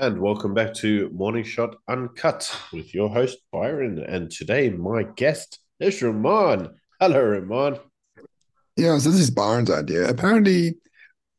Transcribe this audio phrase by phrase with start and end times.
[0.00, 3.98] And welcome back to Morning Shot Uncut with your host, Byron.
[3.98, 6.70] And today, my guest is Roman.
[6.98, 7.78] Hello, Roman.
[8.78, 10.08] Yeah, so this is Byron's idea.
[10.08, 10.78] Apparently,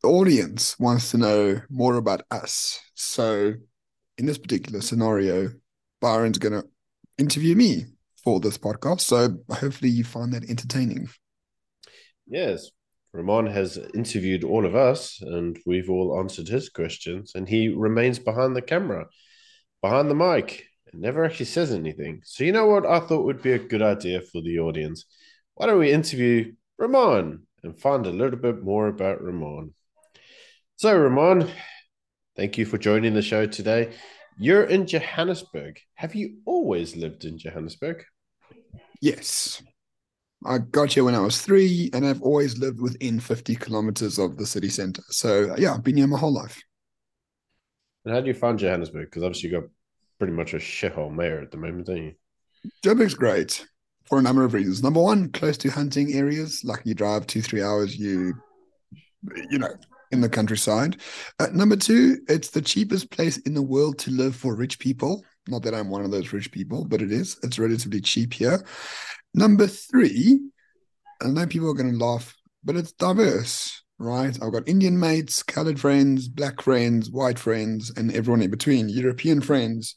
[0.03, 2.79] the audience wants to know more about us.
[2.93, 3.55] So,
[4.19, 5.49] in this particular scenario,
[5.99, 6.67] Byron's going to
[7.17, 7.85] interview me
[8.23, 9.01] for this podcast.
[9.01, 11.09] So, hopefully, you find that entertaining.
[12.27, 12.69] Yes,
[13.13, 18.19] Roman has interviewed all of us and we've all answered his questions, and he remains
[18.19, 19.07] behind the camera,
[19.81, 22.21] behind the mic, and never actually says anything.
[22.23, 25.05] So, you know what I thought would be a good idea for the audience?
[25.55, 29.73] Why don't we interview Roman and find a little bit more about Roman?
[30.77, 31.49] So, Roman,
[32.35, 33.93] thank you for joining the show today.
[34.37, 35.79] You're in Johannesburg.
[35.95, 38.03] Have you always lived in Johannesburg?
[39.01, 39.61] Yes.
[40.45, 44.37] I got here when I was three, and I've always lived within 50 kilometers of
[44.37, 45.03] the city center.
[45.09, 46.61] So, yeah, I've been here my whole life.
[48.05, 49.05] And how do you find Johannesburg?
[49.05, 49.69] Because obviously you've got
[50.17, 52.13] pretty much a shithole mayor at the moment, don't you?
[52.83, 53.65] Joburg's great
[54.05, 54.81] for a number of reasons.
[54.81, 56.63] Number one, close to hunting areas.
[56.63, 58.33] Like you drive two, three hours, you,
[59.49, 59.73] you know,
[60.11, 60.97] in the countryside.
[61.39, 65.23] Uh, number two, it's the cheapest place in the world to live for rich people.
[65.47, 67.39] Not that I'm one of those rich people, but it is.
[67.43, 68.63] It's relatively cheap here.
[69.33, 70.41] Number three,
[71.21, 74.37] I know people are going to laugh, but it's diverse, right?
[74.41, 79.41] I've got Indian mates, colored friends, black friends, white friends, and everyone in between, European
[79.41, 79.95] friends.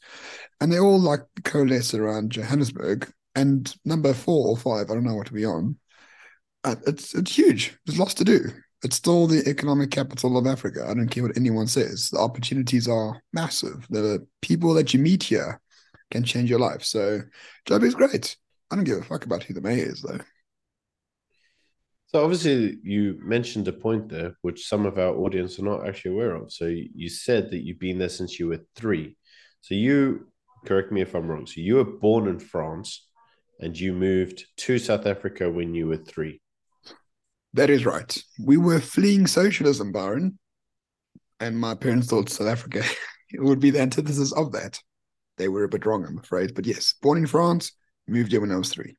[0.61, 3.11] And they all like coalesce around Johannesburg.
[3.35, 5.77] And number four or five, I don't know what to be on.
[6.63, 7.77] Uh, it's it's huge.
[7.85, 8.39] There's lots to do.
[8.83, 10.85] It's still the economic capital of Africa.
[10.87, 12.09] I don't care what anyone says.
[12.11, 13.85] The opportunities are massive.
[13.89, 15.59] The people that you meet here
[16.11, 16.83] can change your life.
[16.83, 17.21] So
[17.67, 18.37] Joburg is great.
[18.71, 20.19] I don't give a fuck about who the mayor is, though.
[22.07, 26.11] So obviously, you mentioned a point there, which some of our audience are not actually
[26.11, 26.51] aware of.
[26.51, 29.17] So you said that you've been there since you were three.
[29.61, 30.27] So you
[30.65, 31.45] correct me if I'm wrong.
[31.45, 33.07] So you were born in France,
[33.59, 36.41] and you moved to South Africa when you were three.
[37.53, 38.17] That is right.
[38.43, 40.37] We were fleeing socialism, Byron,
[41.39, 42.83] and my parents thought South Africa
[43.35, 44.79] would be the antithesis of that.
[45.37, 46.53] They were a bit wrong, I'm afraid.
[46.53, 47.71] But yes, born in France,
[48.07, 48.97] moved here when I was three.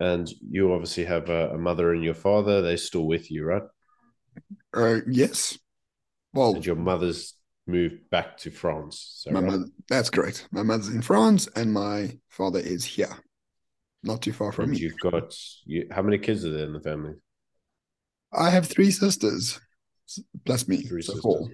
[0.00, 2.62] And you obviously have a, a mother and your father.
[2.62, 3.62] They're still with you, right?
[4.74, 5.56] Uh, yes.
[6.32, 7.34] Well, and your mother's
[7.66, 9.20] moved back to France.
[9.20, 9.52] So my right?
[9.52, 10.48] mother, that's correct.
[10.50, 13.16] My mother's in France, and my father is here,
[14.02, 14.78] not too far from and me.
[14.78, 17.14] You've got you, how many kids are there in the family?
[18.32, 19.60] I have three sisters,
[20.44, 21.22] plus me, three so sisters.
[21.22, 21.48] four.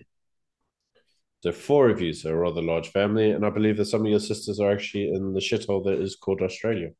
[1.43, 4.09] So four of you, so a rather large family, and I believe that some of
[4.09, 6.91] your sisters are actually in the shithole that is called Australia.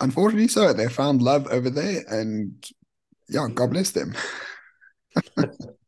[0.00, 2.64] Unfortunately, so they found love over there, and
[3.28, 4.14] yeah, God bless them.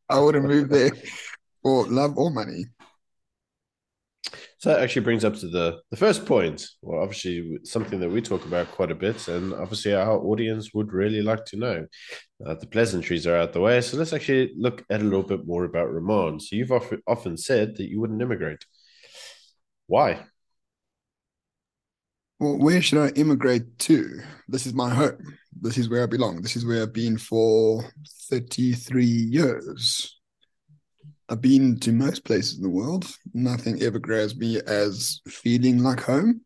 [0.09, 0.91] I would have moved there
[1.63, 2.65] for love or money.
[4.61, 6.69] So that actually brings up to the the first point.
[6.83, 10.93] Well, obviously something that we talk about quite a bit, and obviously our audience would
[10.93, 11.87] really like to know.
[12.45, 15.47] Uh, the pleasantries are out the way, so let's actually look at a little bit
[15.47, 16.39] more about Roman.
[16.41, 18.67] So you've often often said that you wouldn't immigrate.
[19.87, 20.27] Why?
[22.39, 24.21] Well, where should I immigrate to?
[24.47, 25.39] This is my home.
[25.59, 26.43] This is where I belong.
[26.43, 27.91] This is where I've been for
[28.31, 30.20] 33 years.
[31.31, 33.07] I've been to most places in the world.
[33.33, 36.41] Nothing ever grabs me as feeling like home.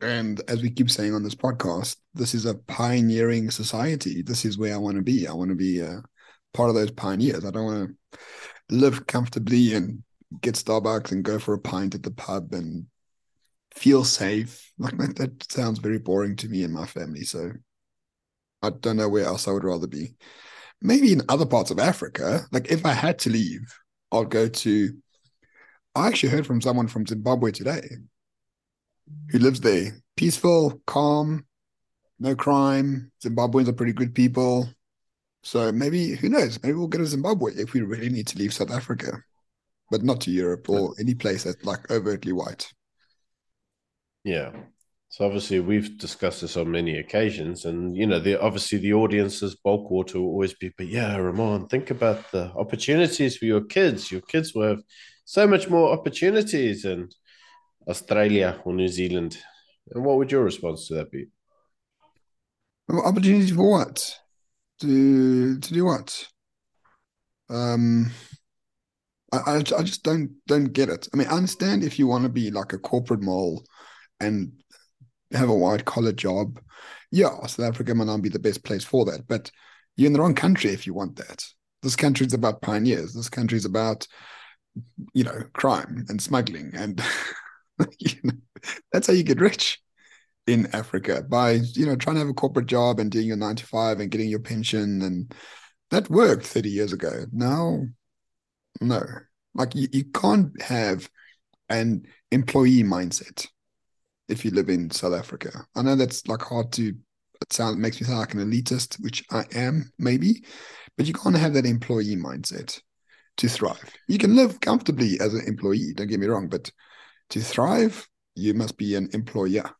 [0.00, 4.22] And as we keep saying on this podcast, this is a pioneering society.
[4.22, 5.26] This is where I want to be.
[5.26, 6.02] I want to be a
[6.54, 7.44] part of those pioneers.
[7.44, 8.18] I don't want to
[8.70, 10.04] live comfortably and
[10.40, 12.86] get Starbucks and go for a pint at the pub and
[13.74, 14.72] feel safe.
[14.78, 17.24] Like that sounds very boring to me and my family.
[17.24, 17.50] So
[18.62, 20.14] I don't know where else I would rather be.
[20.80, 22.46] Maybe in other parts of Africa.
[22.52, 23.74] Like if I had to leave,
[24.12, 24.96] I'll go to.
[25.94, 27.88] I actually heard from someone from Zimbabwe today
[29.30, 30.00] who lives there.
[30.16, 31.44] Peaceful, calm,
[32.18, 33.10] no crime.
[33.24, 34.68] Zimbabweans are pretty good people.
[35.42, 36.62] So maybe, who knows?
[36.62, 39.22] Maybe we'll go to Zimbabwe if we really need to leave South Africa,
[39.90, 42.72] but not to Europe or any place that's like overtly white.
[44.24, 44.50] Yeah.
[45.10, 49.54] So obviously we've discussed this on many occasions, and you know, the obviously the audience's
[49.54, 54.12] bulk water will always be, but yeah, Roman, think about the opportunities for your kids.
[54.12, 54.82] Your kids will have
[55.24, 57.08] so much more opportunities in
[57.88, 59.38] Australia or New Zealand.
[59.94, 61.28] And what would your response to that be?
[62.86, 64.18] Well, opportunities for what?
[64.80, 66.28] To to do what?
[67.48, 68.10] Um
[69.32, 71.08] I, I, I just don't don't get it.
[71.12, 73.64] I mean, I understand if you want to be like a corporate mole
[74.20, 74.52] and
[75.32, 76.60] have a white collar job,
[77.10, 79.26] yeah, South Africa might not be the best place for that.
[79.26, 79.50] But
[79.96, 81.44] you're in the wrong country if you want that.
[81.82, 83.14] This country is about pioneers.
[83.14, 84.06] This country is about
[85.12, 86.70] you know, crime and smuggling.
[86.74, 87.02] And
[87.98, 88.32] you know,
[88.92, 89.80] that's how you get rich
[90.46, 93.56] in Africa by, you know, trying to have a corporate job and doing your nine
[93.56, 95.02] to five and getting your pension.
[95.02, 95.34] And
[95.90, 97.26] that worked 30 years ago.
[97.32, 97.82] Now,
[98.80, 99.02] no.
[99.54, 101.08] Like you, you can't have
[101.68, 103.46] an employee mindset
[104.28, 105.66] if you live in South Africa.
[105.74, 106.94] I know that's like hard to
[107.40, 110.44] it sounds makes me sound like an elitist, which I am, maybe,
[110.96, 112.80] but you can't have that employee mindset
[113.36, 113.94] to thrive.
[114.08, 116.70] You can live comfortably as an employee, don't get me wrong, but
[117.30, 119.70] to thrive, you must be an employer.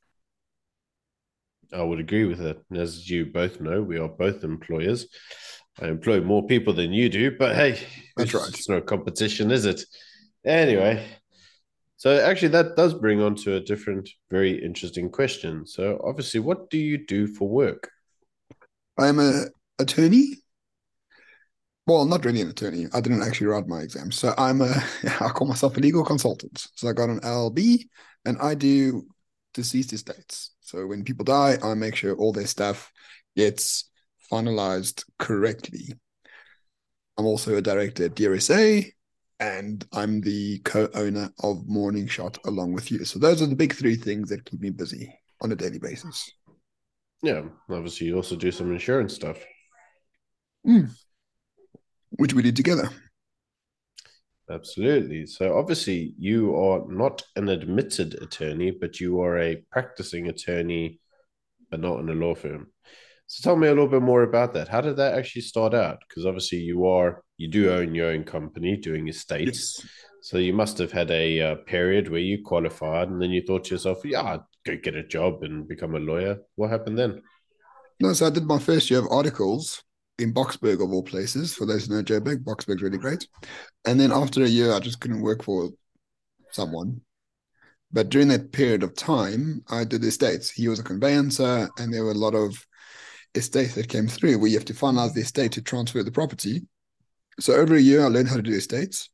[1.73, 2.63] I would agree with that.
[2.75, 5.07] As you both know, we are both employers.
[5.81, 7.79] I employ more people than you do, but hey,
[8.17, 8.49] that's right.
[8.49, 9.83] It's no competition, is it?
[10.45, 11.07] Anyway,
[11.99, 15.67] so actually, that does bring on to a different, very interesting question.
[15.67, 17.91] So, obviously, what do you do for work?
[18.97, 19.47] I'm a
[19.81, 20.37] attorney.
[21.89, 22.87] Well, not really an attorney.
[22.95, 24.73] I didn't actually write my exam, so I'm a.
[25.21, 26.69] I call myself a legal consultant.
[26.77, 27.89] So I got an LLB,
[28.25, 29.09] and I do
[29.53, 30.55] deceased estates.
[30.61, 32.93] So when people die, I make sure all their stuff
[33.35, 33.91] gets
[34.31, 35.95] finalized correctly.
[37.17, 38.93] I'm also a director at DRSA,
[39.41, 43.05] and I'm the co-owner of Morning Shot along with you.
[43.05, 46.31] So those are the big three things that keep me busy on a daily basis.
[47.23, 49.39] Yeah, obviously you also do some insurance stuff,
[50.67, 50.89] mm.
[52.11, 52.91] which we did together.
[54.51, 55.27] Absolutely.
[55.27, 61.01] So obviously you are not an admitted attorney, but you are a practicing attorney,
[61.71, 62.69] but not in a law firm.
[63.27, 64.69] So tell me a little bit more about that.
[64.69, 65.99] How did that actually start out?
[66.09, 69.81] Because obviously you are you do own your own company doing estates.
[69.83, 69.91] Yes.
[70.21, 73.65] So you must have had a uh, period where you qualified and then you thought
[73.65, 76.39] to yourself, yeah, I'd go get a job and become a lawyer.
[76.57, 77.23] What happened then?
[78.01, 79.83] No, so I did my first year of articles
[80.19, 81.55] in Boksburg of all places.
[81.55, 83.27] For those who know Joburg, Boksburg's really great.
[83.87, 85.71] And then after a year, I just couldn't work for
[86.51, 87.01] someone.
[87.93, 90.51] But during that period of time, I did estates.
[90.51, 92.55] He was a conveyancer, and there were a lot of
[93.35, 96.67] estates that came through where you have to finalize the estate to transfer the property.
[97.41, 99.11] So over a year, I learned how to do estates.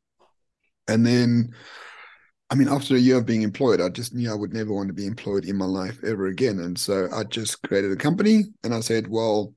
[0.87, 1.49] And then,
[2.49, 4.87] I mean, after a year of being employed, I just knew I would never want
[4.87, 6.59] to be employed in my life ever again.
[6.59, 9.53] And so I just created a company and I said, well,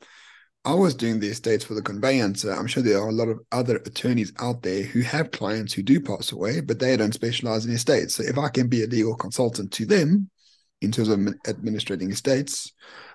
[0.65, 2.53] I was doing the estates for the conveyancer.
[2.53, 5.83] I'm sure there are a lot of other attorneys out there who have clients who
[5.83, 8.17] do pass away, but they don't specialize in estates.
[8.17, 10.29] So if I can be a legal consultant to them
[10.83, 12.73] in terms of administrating estates,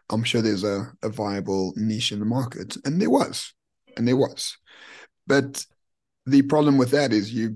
[0.10, 2.76] I'm sure there's a, a viable niche in the market.
[2.86, 3.54] And there was.
[3.98, 4.58] And there was.
[5.28, 5.66] But
[6.26, 7.56] the problem with that is you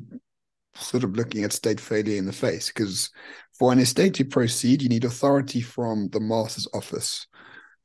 [0.76, 3.10] sort of looking at state failure in the face because
[3.58, 7.28] for an estate to proceed, you need authority from the master's office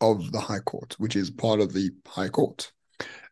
[0.01, 2.71] of the High Court, which is part of the High Court.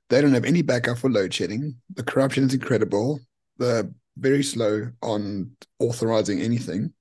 [0.09, 1.77] They don't have any backup for load shedding.
[1.95, 3.21] The corruption is incredible.
[3.59, 6.93] They're very slow on authorizing anything.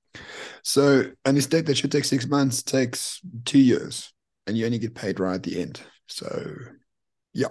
[0.62, 4.12] So an estate that should take six months takes two years
[4.46, 5.80] and you only get paid right at the end.
[6.08, 6.54] So,
[7.32, 7.48] yeah,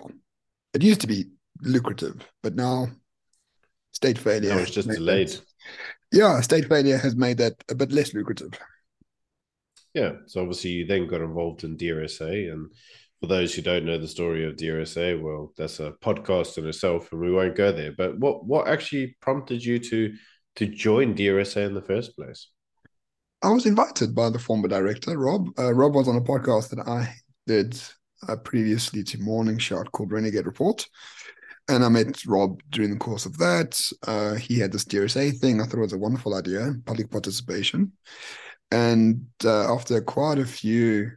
[0.74, 1.28] it used to be
[1.62, 2.88] lucrative, but now
[3.92, 4.56] state failure.
[4.56, 5.30] No, it's just delayed.
[5.30, 5.42] That,
[6.12, 8.52] yeah, state failure has made that a bit less lucrative.
[9.94, 12.72] Yeah, so obviously you then got involved in DRSA, and
[13.20, 17.12] for those who don't know the story of DRSA, well, that's a podcast in itself,
[17.12, 17.92] and we won't go there.
[17.92, 20.14] But what what actually prompted you to
[20.56, 22.50] to join DRSA in the first place?
[23.42, 25.48] I was invited by the former director, Rob.
[25.58, 27.14] Uh, Rob was on a podcast that I
[27.48, 27.82] did
[28.28, 30.86] uh, previously to Morning Shot called Renegade Report.
[31.70, 33.80] And I met Rob during the course of that.
[34.08, 35.62] Uh, he had this DRSA thing.
[35.62, 37.92] I thought it was a wonderful idea, public participation.
[38.72, 41.12] And uh, after quite a few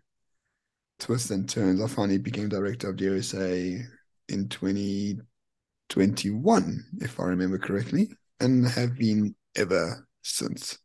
[0.99, 3.83] twists and turns, I finally became director of DRSA
[4.29, 10.77] in 2021, if I remember correctly, and have been ever since.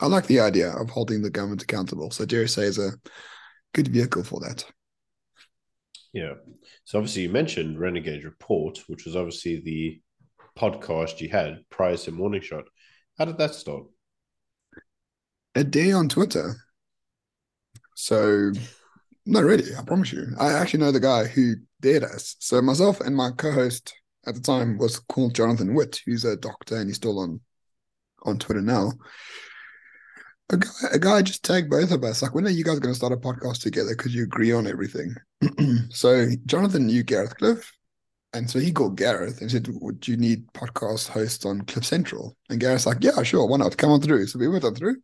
[0.00, 2.10] I like the idea of holding the government accountable.
[2.10, 2.92] So DRSA is a
[3.72, 4.66] good vehicle for that.
[6.18, 6.34] Yeah.
[6.82, 10.00] So obviously you mentioned Renegade Report, which was obviously the
[10.58, 12.64] podcast you had prior to Morning Shot.
[13.16, 13.84] How did that start?
[15.54, 16.56] A day on Twitter.
[17.94, 18.50] So
[19.26, 20.26] not really, I promise you.
[20.40, 22.34] I actually know the guy who did us.
[22.40, 23.94] So myself and my co-host
[24.26, 27.40] at the time was called Jonathan Witt, who's a doctor and he's still on
[28.24, 28.90] on Twitter now
[30.50, 32.22] a guy, a guy just tagged both of us.
[32.22, 33.90] Like, when are you guys going to start a podcast together?
[33.90, 35.14] Because you agree on everything.
[35.90, 37.72] so Jonathan knew Gareth Cliff.
[38.34, 42.36] And so he called Gareth and said, Would you need podcast hosts on Cliff Central?
[42.50, 43.76] And Gareth's like, Yeah, sure, why not?
[43.76, 44.26] Come on through.
[44.26, 44.96] So we went on through.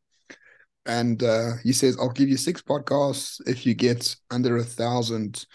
[0.86, 3.40] And uh, he says, I'll give you six podcasts.
[3.46, 5.46] If you get under a thousand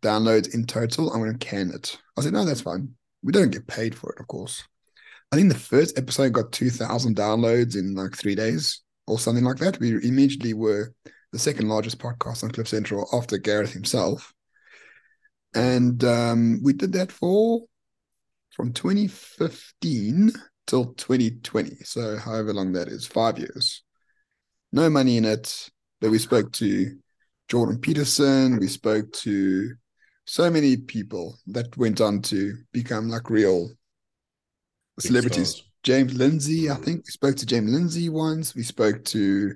[0.00, 1.98] downloads in total, I'm going to can it.
[2.16, 2.94] I said, No, that's fine.
[3.22, 4.64] We don't get paid for it, of course.
[5.30, 9.58] I think the first episode got 2,000 downloads in like three days or something like
[9.58, 9.80] that.
[9.80, 10.92] We immediately were
[11.32, 14.32] the second largest podcast on Cliff Central after Gareth himself.
[15.54, 17.62] And um, we did that for
[18.50, 20.32] from 2015
[20.66, 21.76] till 2020.
[21.84, 23.82] So, however long that is, five years.
[24.72, 25.70] No money in it.
[26.00, 26.98] But we spoke to
[27.48, 28.58] Jordan Peterson.
[28.58, 29.74] We spoke to
[30.26, 33.70] so many people that went on to become like real
[35.00, 35.62] celebrities.
[35.82, 36.84] James Lindsay, I mm.
[36.84, 38.54] think we spoke to James Lindsay once.
[38.54, 39.54] We spoke to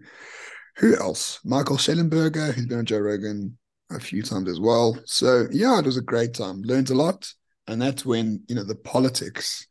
[0.77, 1.41] who else?
[1.45, 3.59] Michael Shellenberger, who's been on Joe Rogan
[3.91, 4.99] a few times as well.
[5.05, 6.63] So yeah, it was a great time.
[6.63, 7.33] Learned a lot,
[7.67, 9.67] and that's when you know the politics,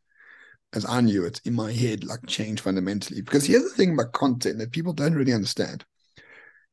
[0.72, 3.22] as I knew it in my head, like changed fundamentally.
[3.22, 5.84] Because here's the thing about content that people don't really understand.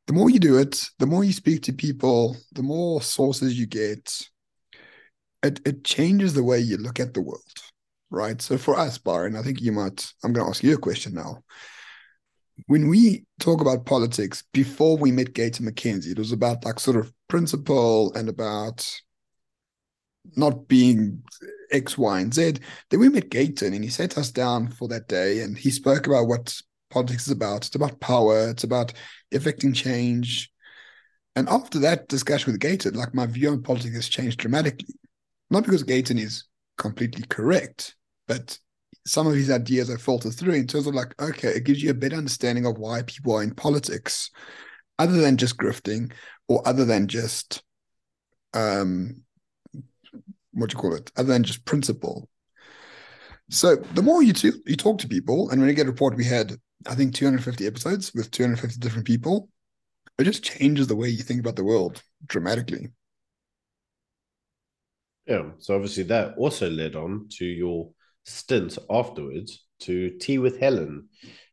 [0.07, 3.65] The more you do it, the more you speak to people, the more sources you
[3.65, 4.27] get.
[5.41, 7.41] It it changes the way you look at the world
[8.09, 8.41] right?
[8.41, 11.13] So for us, Byron, I think you might, I'm going to ask you a question
[11.13, 11.43] now.
[12.67, 16.97] When we talk about politics, before we met Gayton McKenzie, it was about like sort
[16.97, 18.85] of principle and about
[20.35, 21.23] not being
[21.71, 22.55] X, Y, and Z.
[22.89, 26.07] Then we met Gayton and he sat us down for that day and he spoke
[26.07, 27.65] about what politics is about.
[27.65, 28.93] It's about power, it's about
[29.31, 30.51] affecting change.
[31.35, 34.95] And after that discussion with Gayton, like my view on politics has changed dramatically.
[35.49, 36.45] Not because Gayton is
[36.77, 37.95] completely correct,
[38.29, 38.59] but
[39.07, 41.89] some of his ideas have filtered through in terms of like, okay, it gives you
[41.89, 44.29] a better understanding of why people are in politics,
[44.99, 46.11] other than just grifting
[46.47, 47.63] or other than just
[48.53, 49.23] um
[50.51, 52.29] what do you call it, other than just principle.
[53.49, 56.15] So the more you t- you talk to people, and when you get a report,
[56.15, 56.55] we had
[56.85, 59.49] I think 250 episodes with 250 different people.
[60.19, 62.89] It just changes the way you think about the world dramatically.
[65.25, 65.51] Yeah.
[65.59, 67.91] So obviously that also led on to your
[68.29, 71.09] stint afterwards to Tea with Helen.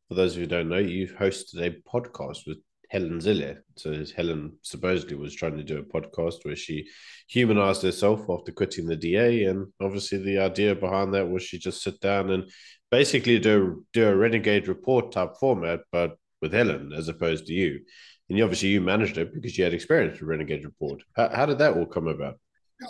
[0.08, 2.58] For those of you who don't know, you hosted a podcast with
[2.90, 3.56] Helen Zille.
[3.76, 6.86] So Helen supposedly was trying to do a podcast where she
[7.28, 11.82] humanized herself after quitting the DA, and obviously the idea behind that was she just
[11.82, 12.50] sit down and
[12.90, 17.80] basically do do a renegade report type format, but with Helen as opposed to you.
[18.28, 21.02] And obviously you managed it because you had experience with Renegade Report.
[21.14, 22.40] How, how did that all come about?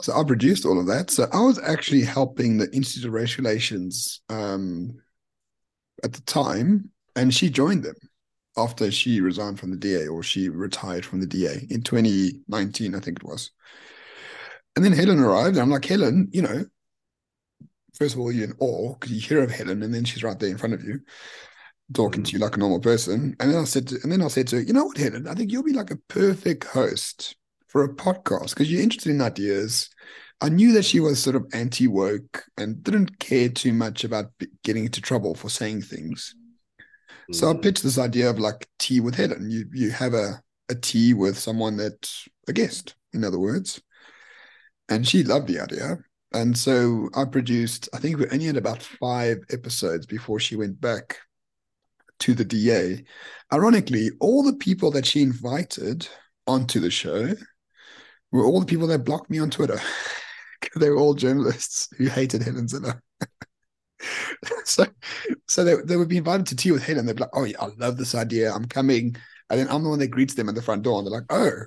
[0.01, 1.11] So I produced all of that.
[1.11, 5.01] So I was actually helping the Institute of Race Relations um,
[6.03, 7.97] at the time, and she joined them
[8.57, 13.01] after she resigned from the DA or she retired from the DA in 2019, I
[13.01, 13.51] think it was.
[14.75, 16.65] And then Helen arrived, and I'm like, Helen, you know,
[17.95, 20.39] first of all, you're in awe because you hear of Helen, and then she's right
[20.39, 21.01] there in front of you,
[21.95, 22.27] talking mm.
[22.27, 23.37] to you like a normal person.
[23.41, 25.29] And then I said, to, and then I said to her, you know what, Helen,
[25.29, 27.37] I think you'll be like a perfect host
[27.69, 29.91] for a podcast because you're interested in ideas.
[30.41, 34.27] I knew that she was sort of anti woke and didn't care too much about
[34.65, 36.35] getting into trouble for saying things.
[37.31, 37.35] Mm.
[37.35, 37.63] So I mm.
[37.63, 39.51] pitched this idea of like tea with Helen.
[39.51, 43.81] You you have a a tea with someone that's a guest, in other words.
[44.89, 45.99] And she loved the idea.
[46.33, 50.81] And so I produced, I think we only had about five episodes before she went
[50.81, 51.19] back
[52.21, 53.05] to the DA.
[53.53, 56.09] Ironically, all the people that she invited
[56.47, 57.35] onto the show
[58.33, 59.79] were all the people that blocked me on Twitter.
[60.77, 63.01] they were all journalists who hated Helen Zille.
[64.65, 64.87] so
[65.49, 67.07] so they, they would be invited to tea with Helen.
[67.07, 68.53] They'd be like, oh, yeah, I love this idea.
[68.53, 69.17] I'm coming.
[69.49, 70.99] And then I'm the one that greets them at the front door.
[70.99, 71.67] And they're like, oh,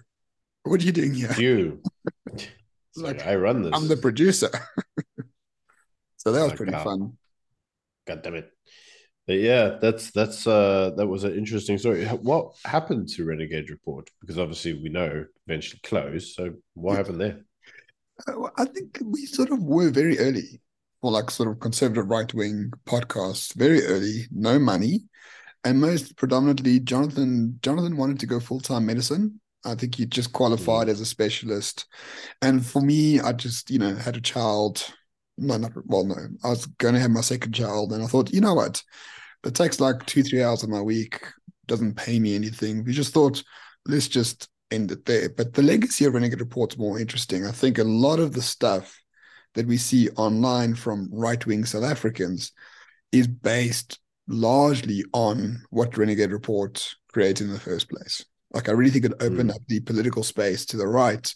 [0.63, 1.31] what are you doing here?
[1.37, 1.81] You.
[2.95, 3.71] like, I run this.
[3.73, 4.49] I'm the producer.
[6.17, 7.17] so that oh was pretty fun.
[8.05, 8.51] God damn it.
[9.29, 12.03] But yeah, that's that's uh that was an interesting story.
[12.07, 14.09] What happened to Renegade Report?
[14.19, 16.33] Because obviously we know eventually closed.
[16.33, 17.41] So what happened there?
[18.27, 20.59] Uh, I think we sort of were very early
[20.99, 23.53] for like sort of conservative right wing podcasts.
[23.53, 25.01] Very early, no money,
[25.63, 27.59] and most predominantly Jonathan.
[27.61, 29.39] Jonathan wanted to go full time medicine.
[29.63, 30.89] I think he just qualified mm.
[30.89, 31.85] as a specialist,
[32.41, 34.91] and for me, I just you know had a child.
[35.37, 36.03] No, not well.
[36.03, 38.83] No, I was going to have my second child, and I thought, you know what,
[39.45, 41.21] it takes like two, three hours of my week,
[41.67, 42.83] doesn't pay me anything.
[42.83, 43.43] We just thought,
[43.85, 45.29] let's just end it there.
[45.29, 47.45] But the legacy of Renegade Report's more interesting.
[47.45, 48.99] I think a lot of the stuff
[49.55, 52.51] that we see online from right wing South Africans
[53.11, 58.23] is based largely on what Renegade Report created in the first place.
[58.51, 59.55] Like, I really think it opened mm.
[59.55, 61.33] up the political space to the right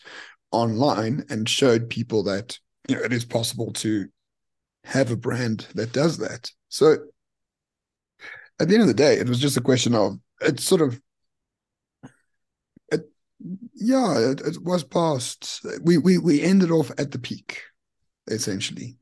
[0.51, 2.57] online and showed people that
[2.87, 4.07] you know it is possible to
[4.83, 6.51] have a brand that does that.
[6.69, 6.97] So
[8.59, 10.99] at the end of the day, it was just a question of it's sort of
[12.91, 13.09] it,
[13.75, 15.65] yeah, it, it was past.
[15.83, 17.61] We we we ended off at the peak,
[18.27, 18.97] essentially.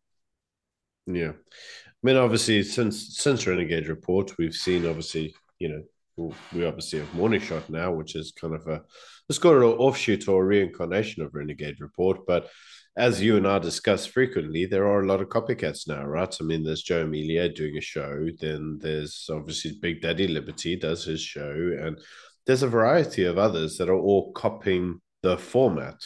[1.08, 5.70] Yeah, I mean, obviously, since since Renegade Report, we've seen obviously, you
[6.18, 8.82] know, we obviously have Morning Shot now, which is kind of a
[9.30, 12.26] it's got an offshoot or a reincarnation of Renegade Report.
[12.26, 12.50] But
[12.98, 16.36] as you and I discuss frequently, there are a lot of copycats now, right?
[16.40, 21.06] I mean, there's Joe Amelia doing a show, then there's obviously Big Daddy Liberty does
[21.06, 21.98] his show, and
[22.46, 26.04] there's a variety of others that are all copying the format.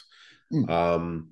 [0.53, 0.69] Mm.
[0.69, 1.29] Um,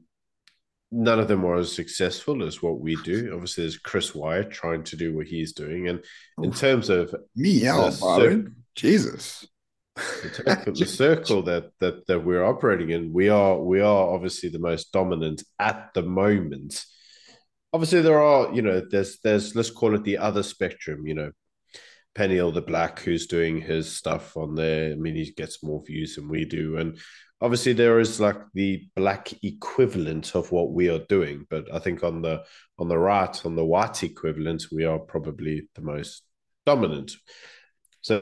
[0.91, 3.31] none of them are as successful as what we do.
[3.33, 6.03] Obviously, there's Chris Wyatt trying to do what he's doing, and
[6.41, 9.48] in terms of me out, cir- Jesus,
[9.96, 14.60] the, the circle that that that we're operating in, we are we are obviously the
[14.60, 16.84] most dominant at the moment.
[17.72, 21.06] Obviously, there are you know there's there's let's call it the other spectrum.
[21.06, 21.32] You know,
[22.16, 24.92] Penuel the Black, who's doing his stuff on there.
[24.92, 26.98] I mean, he gets more views than we do, and
[27.44, 32.02] obviously there is like the black equivalent of what we are doing but i think
[32.02, 32.42] on the
[32.80, 36.24] on the right on the white equivalent we are probably the most
[36.66, 37.12] dominant
[38.03, 38.22] so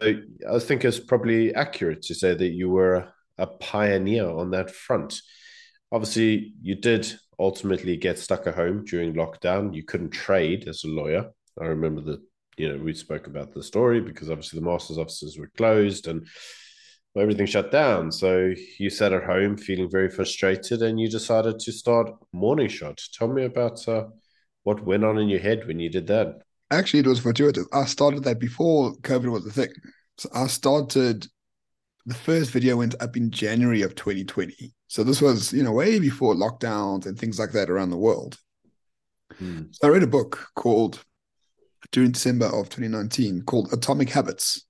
[0.49, 3.07] i think it's probably accurate to say that you were
[3.37, 5.21] a pioneer on that front
[5.91, 10.87] obviously you did ultimately get stuck at home during lockdown you couldn't trade as a
[10.87, 12.21] lawyer i remember that
[12.57, 16.25] you know we spoke about the story because obviously the masters offices were closed and
[17.17, 18.11] everything shut down.
[18.11, 23.01] So you sat at home feeling very frustrated and you decided to start Morning Shot.
[23.13, 24.05] Tell me about uh,
[24.63, 26.41] what went on in your head when you did that.
[26.71, 27.67] Actually, it was fortuitous.
[27.73, 29.69] I started that before COVID was a thing.
[30.17, 31.27] So I started,
[32.05, 34.73] the first video went up in January of 2020.
[34.87, 38.37] So this was, you know, way before lockdowns and things like that around the world.
[39.37, 39.63] Hmm.
[39.71, 41.03] So I read a book called,
[41.91, 44.65] during December of 2019, called Atomic Habits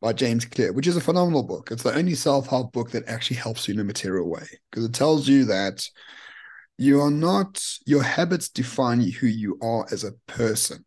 [0.00, 1.70] by James Clear, which is a phenomenal book.
[1.70, 4.84] It's the only self help book that actually helps you in a material way because
[4.84, 5.84] it tells you that
[6.78, 10.84] you are not, your habits define who you are as a person.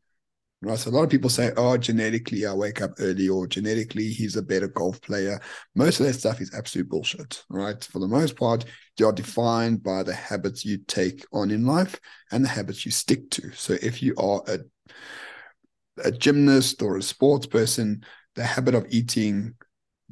[0.65, 0.79] Right.
[0.79, 4.37] So a lot of people say, oh, genetically, I wake up early, or genetically, he's
[4.37, 5.41] a better golf player.
[5.75, 7.43] Most of that stuff is absolute bullshit.
[7.49, 7.83] Right.
[7.83, 8.63] For the most part,
[8.97, 11.99] you are defined by the habits you take on in life
[12.31, 13.51] and the habits you stick to.
[13.51, 14.59] So if you are a
[16.03, 18.03] a gymnast or a sports person,
[18.35, 19.53] the habit of eating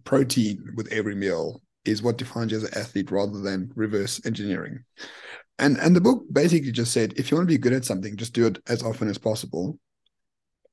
[0.04, 4.84] protein with every meal is what defines you as an athlete rather than reverse engineering.
[5.60, 8.18] And and the book basically just said if you want to be good at something,
[8.18, 9.80] just do it as often as possible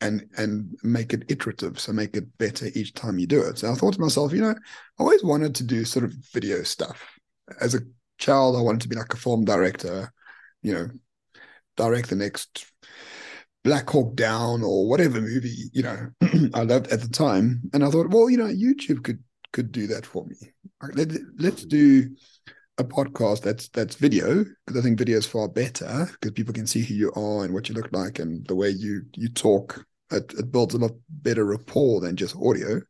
[0.00, 1.78] and and make it iterative.
[1.78, 3.58] So make it better each time you do it.
[3.58, 6.62] So I thought to myself, you know, I always wanted to do sort of video
[6.62, 7.18] stuff.
[7.60, 7.80] As a
[8.18, 10.12] child, I wanted to be like a film director,
[10.62, 10.88] you know,
[11.76, 12.66] direct the next
[13.64, 16.08] Black Hawk Down or whatever movie you know
[16.54, 19.86] I loved at the time, and I thought, well, you know, YouTube could could do
[19.88, 20.36] that for me.
[20.94, 22.14] Let, let's do
[22.78, 26.66] a podcast that's that's video because I think video is far better because people can
[26.66, 29.84] see who you are and what you look like and the way you you talk.
[30.10, 32.80] It, it builds a lot better rapport than just audio.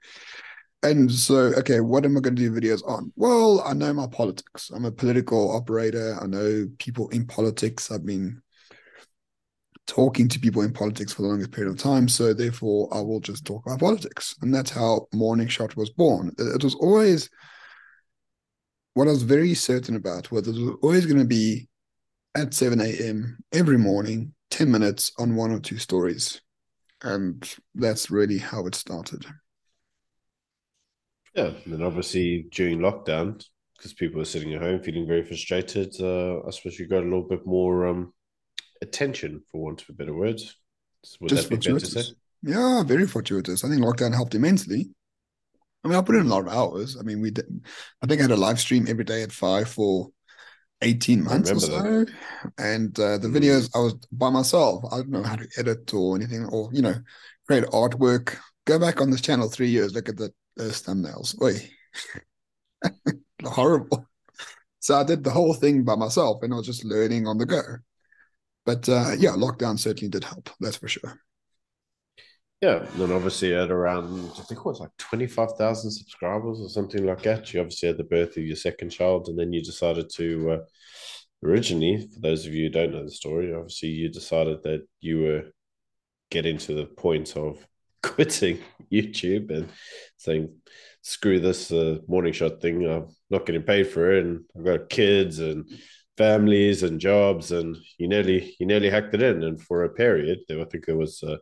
[0.85, 3.13] And so, okay, what am I going to do videos on?
[3.17, 4.71] Well, I know my politics.
[4.71, 6.17] I'm a political operator.
[6.23, 7.91] I know people in politics.
[7.91, 8.41] I've been
[9.89, 12.07] talking to people in politics for the longest period of time.
[12.07, 14.37] So therefore, I will just talk about politics.
[14.43, 16.33] And that's how Morning Shot was born.
[16.39, 17.29] It was always
[18.99, 21.69] what I was very certain about was it was always going to be
[22.35, 23.39] at 7 a.m.
[23.53, 26.41] every morning, 10 minutes on one or two stories.
[27.03, 29.25] And that's really how it started.
[31.33, 31.53] Yeah.
[31.65, 33.41] And then obviously during lockdown,
[33.77, 37.11] because people were sitting at home feeling very frustrated, uh, I suppose you got a
[37.11, 38.13] little bit more um,
[38.83, 40.41] attention, for want of a better word.
[41.21, 42.15] Would Just fortuitous.
[42.43, 43.63] Yeah, very fortuitous.
[43.63, 44.91] I think lockdown helped immensely.
[45.85, 46.97] I mean, I put in a lot of hours.
[46.99, 47.47] I mean, we did.
[48.03, 50.09] I think I had a live stream every day at five for
[50.83, 51.83] eighteen months or so.
[51.83, 52.13] That.
[52.59, 53.37] And uh, the mm.
[53.37, 54.85] videos, I was by myself.
[54.93, 56.95] I don't know how to edit or anything, or you know,
[57.47, 58.37] create artwork.
[58.67, 59.95] Go back on this channel three years.
[59.95, 61.39] Look at the those thumbnails.
[61.39, 61.71] Wait,
[63.45, 64.07] horrible.
[64.81, 67.47] So I did the whole thing by myself, and I was just learning on the
[67.47, 67.63] go.
[68.67, 70.51] But uh, yeah, lockdown certainly did help.
[70.61, 71.21] That's for sure.
[72.61, 76.61] Yeah, and then obviously at around I think it was like twenty five thousand subscribers
[76.61, 77.53] or something like that.
[77.53, 80.59] You obviously had the birth of your second child, and then you decided to uh,
[81.45, 85.21] originally, for those of you who don't know the story, obviously you decided that you
[85.23, 85.45] were
[86.31, 87.65] getting to the point of
[88.03, 88.59] quitting
[88.93, 89.69] YouTube and
[90.17, 90.53] saying,
[91.03, 92.85] "Screw this uh, morning shot thing.
[92.85, 95.65] I'm not getting paid for it, and I've got kids and."
[96.17, 99.45] families and jobs, and you nearly you nearly hacked it in.
[99.45, 101.37] And for a period, I think it was uh,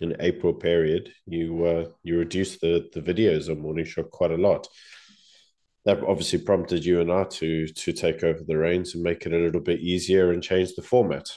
[0.00, 4.36] an April period, you uh, you reduced the the videos on Morning Shot quite a
[4.36, 4.68] lot.
[5.84, 9.32] That obviously prompted you and I to to take over the reins and make it
[9.32, 11.28] a little bit easier and change the format.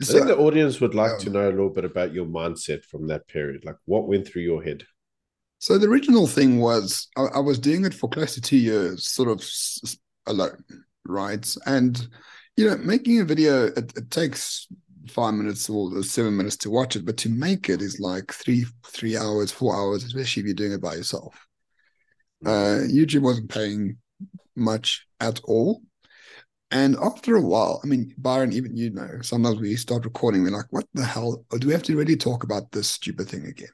[0.00, 3.08] I think the audience would like to know a little bit about your mindset from
[3.08, 3.64] that period.
[3.64, 4.84] Like what went through your head?
[5.58, 9.08] So the original thing was I, I was doing it for close to two years,
[9.08, 9.44] sort of
[10.26, 10.62] alone,
[11.04, 11.56] right?
[11.66, 12.06] And
[12.56, 14.68] you know, making a video it, it takes
[15.10, 18.64] five minutes or seven minutes to watch it, but to make it is like three
[18.86, 21.46] three hours, four hours, especially if you're doing it by yourself.
[22.44, 22.48] Mm.
[22.48, 23.98] Uh, YouTube wasn't paying
[24.56, 25.82] much at all.
[26.70, 30.50] And after a while, I mean, Byron, even you know, sometimes we start recording, we're
[30.50, 31.44] like, what the hell?
[31.58, 33.68] do we have to really talk about this stupid thing again?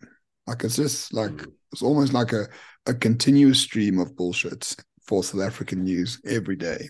[0.46, 1.52] Like it's just like mm.
[1.72, 2.46] it's almost like a,
[2.86, 6.88] a continuous stream of bullshit for South African news every day.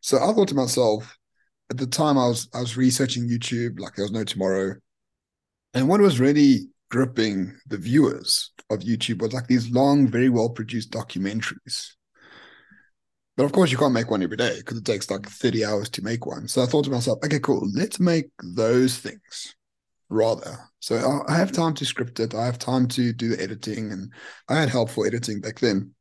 [0.00, 1.16] So I thought to myself,
[1.72, 4.76] at the time I was I was researching YouTube, like there was no tomorrow.
[5.74, 10.50] And what was really gripping the viewers of YouTube was like these long, very well
[10.50, 11.94] produced documentaries
[13.36, 15.88] but of course, you can't make one every day because it takes like 30 hours
[15.90, 16.48] to make one.
[16.48, 19.54] So I thought to myself, okay, cool, let's make those things
[20.10, 20.58] rather.
[20.80, 24.12] So I have time to script it, I have time to do the editing, and
[24.48, 25.94] I had help for editing back then.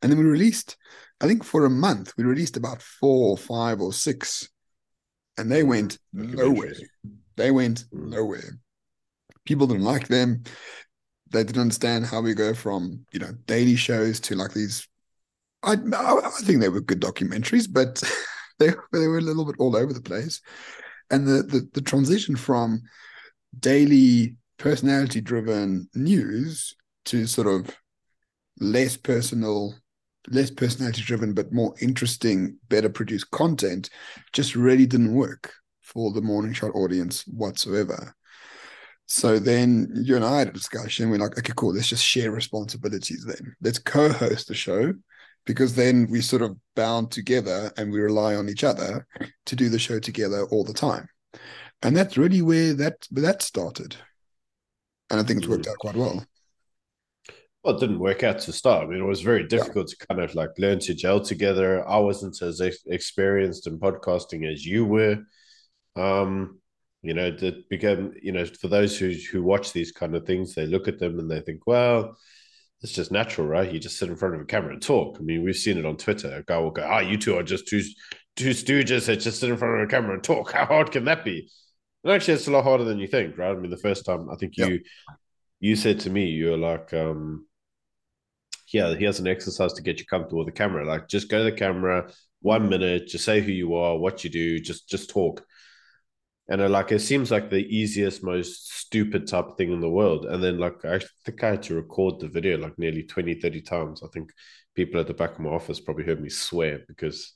[0.00, 0.76] And then we released,
[1.20, 4.48] I think for a month, we released about four or five or six,
[5.36, 6.74] and they went nowhere.
[7.36, 8.10] They went mm.
[8.10, 8.58] nowhere.
[9.44, 10.44] People didn't like them.
[11.30, 14.86] They didn't understand how we go from, you know, daily shows to like these
[15.62, 18.02] I, I think they were good documentaries, but
[18.58, 20.40] they they were a little bit all over the place.
[21.10, 22.82] And the the, the transition from
[23.58, 26.74] daily personality driven news
[27.06, 27.74] to sort of
[28.60, 29.74] less personal,
[30.28, 33.90] less personality driven, but more interesting, better produced content
[34.32, 35.52] just really didn't work
[35.82, 38.14] for the morning shot audience whatsoever.
[39.06, 41.08] So then you and I had a discussion.
[41.08, 41.72] We're like, okay, cool.
[41.72, 43.56] Let's just share responsibilities then.
[43.62, 44.92] Let's co-host the show
[45.46, 49.06] because then we sort of bound together and we rely on each other
[49.46, 51.08] to do the show together all the time.
[51.82, 53.96] And that's really where that that started.
[55.10, 55.70] And I think it's worked mm.
[55.70, 56.22] out quite well.
[57.62, 58.84] Well, it didn't work out to start.
[58.84, 59.94] I mean, it was very difficult yeah.
[59.98, 61.86] to kind of like learn to gel together.
[61.88, 65.18] I wasn't as experienced in podcasting as you were.
[65.96, 66.60] Um,
[67.02, 70.54] you know, that became, you know, for those who who watch these kind of things,
[70.54, 72.16] they look at them and they think, well,
[72.82, 73.72] it's just natural, right?
[73.72, 75.16] You just sit in front of a camera and talk.
[75.18, 76.36] I mean, we've seen it on Twitter.
[76.36, 77.82] A guy will go, "Ah, oh, you two are just two
[78.36, 81.04] two stooges that just sit in front of a camera and talk." How hard can
[81.06, 81.50] that be?
[82.04, 83.50] And actually, it's a lot harder than you think, right?
[83.50, 84.82] I mean, the first time I think you yep.
[85.60, 87.47] you said to me, you were like, um,
[88.72, 90.86] "Yeah, here's an exercise to get you comfortable with the camera.
[90.86, 94.30] Like, just go to the camera, one minute, just say who you are, what you
[94.30, 95.44] do, just just talk."
[96.48, 99.90] and it, like it seems like the easiest most stupid type of thing in the
[99.90, 100.24] world.
[100.24, 103.60] And then like i think i had to record the video like nearly 20 30
[103.60, 104.02] times.
[104.02, 104.32] I think
[104.74, 107.32] people at the back of my office probably heard me swear because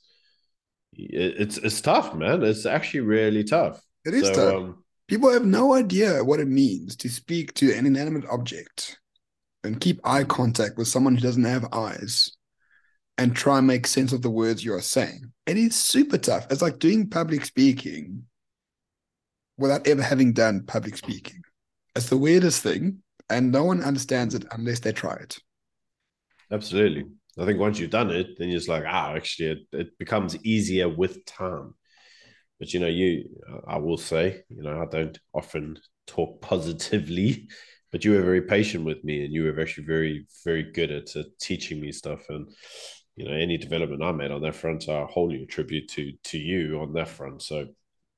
[0.93, 2.43] it's it's tough man.
[2.43, 3.81] It's actually really tough.
[4.05, 4.55] It is so, tough.
[4.55, 8.99] um, people have no idea what it means to speak to an inanimate object
[9.63, 12.31] and keep eye contact with someone who doesn't have eyes
[13.17, 16.47] and try and make sense of the words you are saying it is super tough
[16.49, 18.23] it's like doing public speaking
[19.57, 21.41] without ever having done public speaking.
[21.95, 22.99] It's the weirdest thing,
[23.29, 25.37] and no one understands it unless they try it.
[26.51, 27.05] Absolutely.
[27.39, 30.43] I think once you've done it, then you're just like, ah, actually, it, it becomes
[30.45, 31.73] easier with time.
[32.59, 33.25] But you know, you,
[33.67, 37.47] I will say, you know, I don't often talk positively,
[37.93, 41.15] but you were very patient with me, and you were actually very, very good at
[41.15, 42.25] uh, teaching me stuff.
[42.27, 42.51] And
[43.15, 46.81] you know, any development I made on that front, I wholly attribute to to you
[46.81, 47.41] on that front.
[47.43, 47.67] So,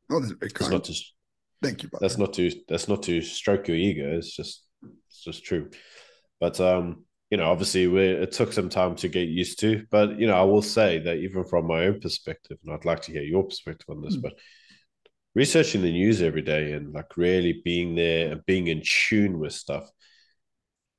[0.09, 0.67] oh, that's very kind.
[0.67, 1.15] It's not just
[1.65, 1.89] Thank you.
[1.99, 4.17] That's not to that's not to stroke your ego.
[4.17, 4.63] It's just
[5.07, 5.69] it's just true.
[6.39, 9.85] But um, you know, obviously, we it took some time to get used to.
[9.89, 13.01] But you know, I will say that even from my own perspective, and I'd like
[13.03, 14.21] to hear your perspective on this, mm.
[14.21, 14.33] but
[15.35, 19.53] researching the news every day and like really being there and being in tune with
[19.53, 19.89] stuff,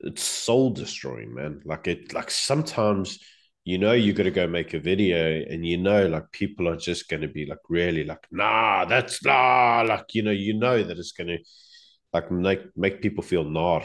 [0.00, 1.62] it's soul destroying, man.
[1.64, 3.18] Like it, like sometimes
[3.64, 6.76] you know you got to go make a video and you know like people are
[6.76, 10.82] just going to be like really like nah that's nah like you know you know
[10.84, 11.38] that it's going to
[12.12, 13.82] like make make people feel nah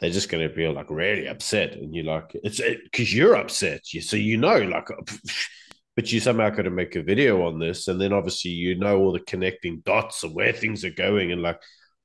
[0.00, 3.34] they're just going to be like really upset and you're like it's because it, you're
[3.34, 4.88] upset you so you know like
[5.98, 8.98] but you somehow got to make a video on this and then obviously you know
[8.98, 11.60] all the connecting dots of where things are going and like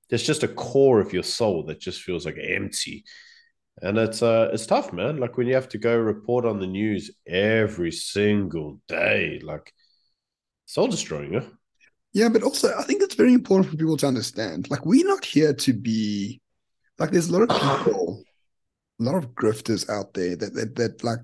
[0.09, 3.03] there's just a core of your soul that just feels like empty.
[3.83, 5.17] And it's uh it's tough man.
[5.17, 9.71] Like when you have to go report on the news every single day like
[10.65, 11.45] soul destroying yeah
[12.13, 15.23] yeah but also i think it's very important for people to understand like we're not
[15.23, 16.41] here to be
[16.97, 18.23] like there's a lot of people
[18.99, 21.19] a lot of grifters out there that that, that like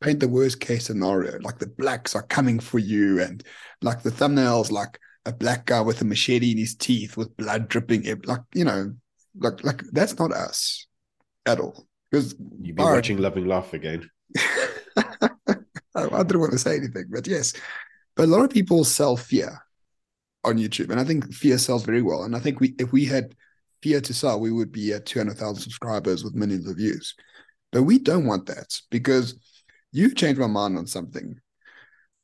[0.00, 3.42] paint the worst case scenario like the blacks are coming for you and
[3.80, 7.68] like the thumbnails like a black guy with a machete in his teeth with blood
[7.68, 8.92] dripping, like you know,
[9.38, 10.86] like like that's not us
[11.46, 11.86] at all.
[12.10, 14.08] Because you've been watching Loving Laugh again.
[14.96, 15.56] I,
[15.94, 17.52] I didn't want to say anything, but yes,
[18.16, 19.58] but a lot of people sell fear
[20.44, 22.24] on YouTube, and I think fear sells very well.
[22.24, 23.34] And I think we, if we had
[23.82, 27.14] fear to sell, we would be at two hundred thousand subscribers with millions of views.
[27.72, 29.38] But we don't want that because
[29.92, 31.40] you've changed my mind on something.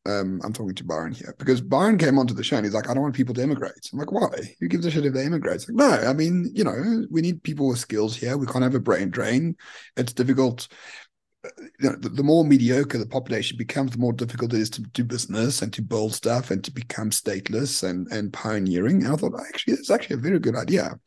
[0.06, 2.88] Um, I'm talking to Byron here because Byron came onto the show and he's like,
[2.88, 3.90] I don't want people to immigrate.
[3.92, 4.54] I'm like, why?
[4.60, 5.66] Who gives a shit if they immigrate?
[5.68, 8.36] Like, no, I mean, you know, we need people with skills here.
[8.36, 9.56] We can't have a brain drain.
[9.96, 10.68] It's difficult.
[11.44, 11.48] Uh,
[11.80, 14.82] you know, the, the, more mediocre the population becomes, the more difficult it is to
[14.82, 19.04] do business and to build stuff and to become stateless and and pioneering.
[19.04, 21.00] And I thought, actually, it's actually a very good idea.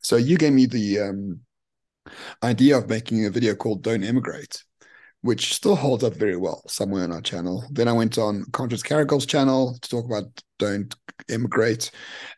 [0.00, 1.40] So you gave me the um,
[2.42, 4.62] idea of making a video called "Don't Immigrate,"
[5.24, 7.64] which still holds up very well somewhere on our channel.
[7.70, 10.24] Then I went on Conscious Caracal's channel to talk about
[10.58, 10.94] don't
[11.30, 11.90] immigrate.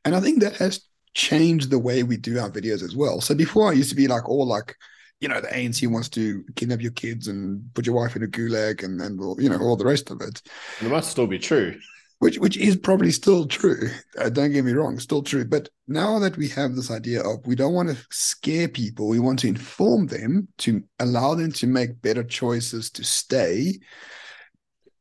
[0.05, 3.21] And I think that has changed the way we do our videos as well.
[3.21, 4.77] So before I used to be like all like,
[5.19, 8.29] you know, the ANC wants to kidnap your kids and put your wife in a
[8.29, 10.41] gulag and, then, you know, all the rest of it.
[10.81, 11.75] It must still be true
[12.19, 13.91] which which is probably still true.
[14.19, 15.45] Uh, don't get me wrong, still true.
[15.45, 19.21] But now that we have this idea of we don't want to scare people, we
[19.21, 23.79] want to inform them to allow them to make better choices to stay.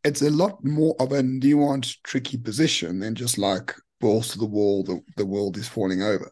[0.03, 4.45] It's a lot more of a nuanced, tricky position than just like balls to the
[4.45, 4.83] wall.
[4.83, 6.29] The, the world is falling over,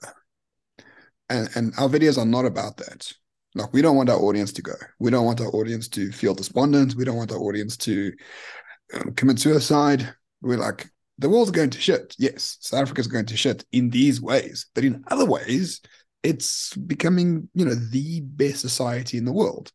[1.29, 3.11] and and our videos are not about that.
[3.55, 4.73] Like we don't want our audience to go.
[4.99, 6.95] We don't want our audience to feel despondent.
[6.95, 8.11] We don't want our audience to
[8.95, 10.13] um, commit suicide
[10.43, 12.15] we're like, the world's going to shit.
[12.17, 15.82] Yes, South Africa's going to shit in these ways, but in other ways,
[16.23, 19.71] it's becoming, you know, the best society in the world.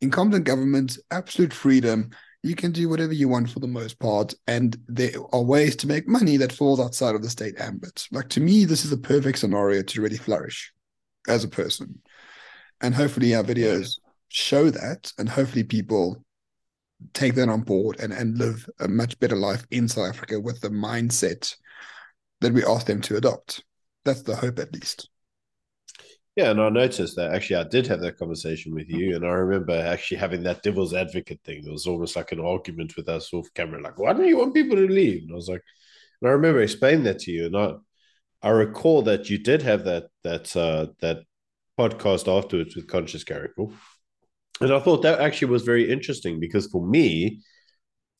[0.00, 2.10] Incompetent government, absolute freedom.
[2.42, 5.86] You can do whatever you want for the most part, and there are ways to
[5.86, 8.06] make money that falls outside of the state ambit.
[8.10, 10.72] Like to me, this is a perfect scenario to really flourish
[11.26, 12.00] as a person,
[12.82, 16.23] and hopefully our videos show that, and hopefully people
[17.12, 20.60] take that on board and, and live a much better life in South Africa with
[20.60, 21.54] the mindset
[22.40, 23.64] that we ask them to adopt.
[24.04, 25.08] That's the hope, at least.
[26.36, 29.28] Yeah, and I noticed that actually I did have that conversation with you, and I
[29.28, 31.62] remember actually having that devil's advocate thing.
[31.64, 34.54] It was almost like an argument with us off camera, like, "Why don't you want
[34.54, 35.62] people to leave?" And I was like,
[36.20, 37.74] and I remember explaining that to you, and I,
[38.42, 41.18] I recall that you did have that that uh, that
[41.78, 43.72] podcast afterwards with Conscious Caracal,
[44.60, 47.40] and I thought that actually was very interesting because for me,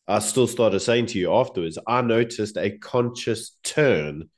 [0.07, 4.29] I still started saying to you afterwards, I noticed a conscious turn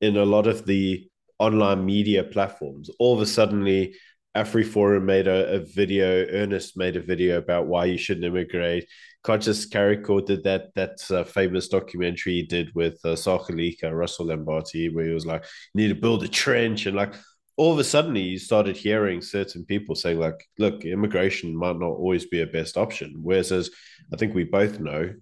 [0.00, 2.90] in a lot of the online media platforms.
[2.98, 3.94] All of a suddenly,
[4.36, 8.86] AfriForum made a, a video, Ernest made a video about why you shouldn't immigrate.
[9.22, 14.92] Conscious Caracal did that that uh, famous documentary he did with uh, Sakeliga, Russell Lamberti,
[14.92, 17.14] where he was like, you need to build a trench and like
[17.56, 21.90] all of a sudden you started hearing certain people saying like look immigration might not
[21.90, 23.18] always be a best option.
[23.22, 23.70] Whereas as
[24.12, 25.14] i think we both know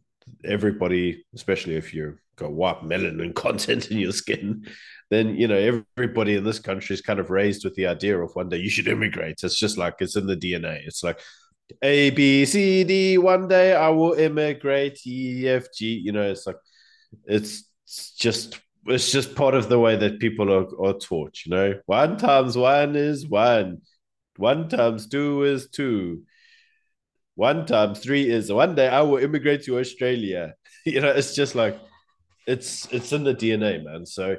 [0.45, 4.64] everybody especially if you've got white melanin content in your skin
[5.11, 8.35] then you know everybody in this country is kind of raised with the idea of
[8.35, 9.40] one day you should immigrate.
[9.43, 11.21] It's just like it's in the dna it's like
[11.83, 15.01] a b c d one day i will immigrate.
[15.07, 16.57] E f g you know it's like
[17.27, 17.64] it's
[18.16, 21.81] just it's just part of the way that people are, are taught, you know.
[21.87, 23.83] One times one is one.
[24.37, 26.23] One times two is two.
[27.35, 30.55] One times three is one day I will immigrate to Australia.
[30.85, 31.79] you know, it's just like
[32.47, 34.07] it's it's in the DNA, man.
[34.07, 34.37] So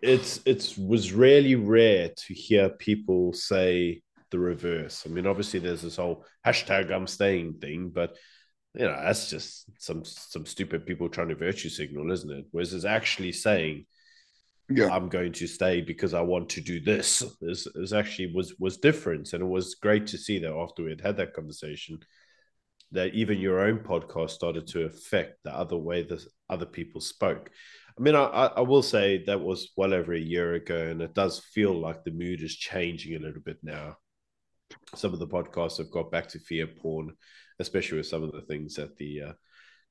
[0.00, 5.04] it's it's was really rare to hear people say the reverse.
[5.06, 8.16] I mean, obviously there's this whole hashtag I'm staying thing, but
[8.74, 12.46] you know that's just some some stupid people trying to virtue signal isn't it?
[12.50, 13.86] Whereas it's actually saying
[14.70, 14.88] yeah.
[14.90, 18.78] i'm going to stay because i want to do this is, is actually was was
[18.78, 19.32] different.
[19.32, 21.98] And it was great to see that after we had had that conversation
[22.92, 27.50] that even your own podcast started to affect the other way that other people spoke.
[27.98, 28.22] I mean I,
[28.56, 32.04] I will say that was well over a year ago and it does feel like
[32.04, 33.96] the mood is changing a little bit now.
[34.94, 37.12] Some of the podcasts have got back to fear porn
[37.62, 39.32] especially with some of the things that the uh,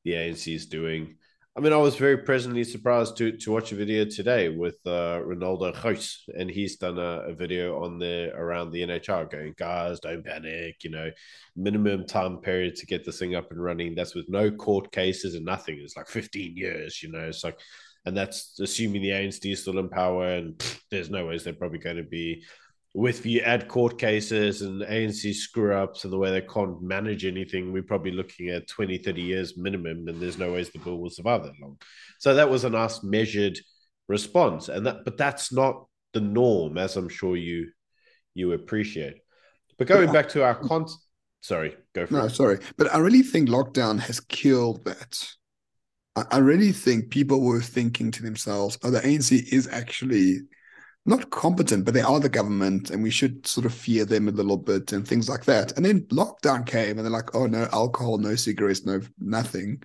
[0.04, 1.16] the ANC is doing.
[1.56, 5.20] I mean, I was very pleasantly surprised to to watch a video today with uh,
[5.20, 10.00] Ronaldo Gous, and he's done a, a, video on there around the NHI, going, guys,
[10.00, 10.82] don't panic.
[10.84, 11.12] You know,
[11.58, 13.96] minimum time period to get this thing up and running.
[13.96, 15.78] That's with no court cases and nothing.
[15.82, 17.04] It's like fifteen years.
[17.04, 17.60] You know, it's like,
[18.06, 21.52] and that's assuming the ANC is still in power, and pff, there's no ways they're
[21.52, 22.46] probably going to be
[22.94, 27.26] with you add court cases and ANC screw ups and the way they can't manage
[27.26, 30.98] anything, we're probably looking at 20, 30 years minimum, and there's no ways the bill
[30.98, 31.78] will survive that long.
[32.20, 33.58] So that was a nice measured
[34.10, 34.68] response.
[34.68, 37.70] And that but that's not the norm, as I'm sure you
[38.34, 39.16] you appreciate.
[39.78, 40.86] But going but back to our con
[41.42, 42.32] sorry, go for no, it.
[42.32, 42.60] sorry.
[42.78, 45.26] But I really think lockdown has killed that.
[46.18, 50.42] I, I really think people were thinking to themselves, oh, the ANC is actually
[51.06, 54.32] not competent, but they are the government and we should sort of fear them a
[54.32, 55.72] little bit and things like that.
[55.76, 59.82] And then lockdown came and they're like, oh, no alcohol, no cigarettes, no nothing.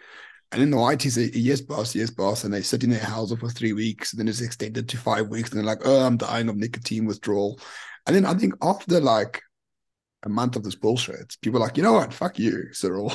[0.52, 2.44] And then the YT say, yes, boss, yes, boss.
[2.44, 4.12] And they sit in their house for three weeks.
[4.12, 5.50] And then it's extended to five weeks.
[5.50, 7.58] And they're like, oh, I'm dying of nicotine withdrawal.
[8.06, 9.42] And then I think after like
[10.22, 12.12] a month of this bullshit, people are like, you know what?
[12.12, 13.12] Fuck you, Cyril.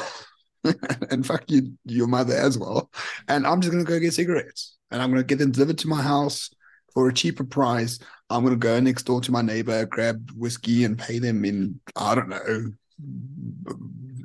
[1.09, 2.91] and fuck you, your mother as well.
[3.27, 5.77] And I'm just going to go get cigarettes and I'm going to get them delivered
[5.79, 6.49] to my house
[6.93, 7.99] for a cheaper price.
[8.29, 11.79] I'm going to go next door to my neighbor, grab whiskey, and pay them in,
[11.95, 12.71] I don't know,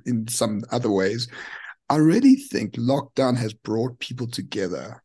[0.06, 1.28] in some other ways.
[1.88, 5.02] I really think lockdown has brought people together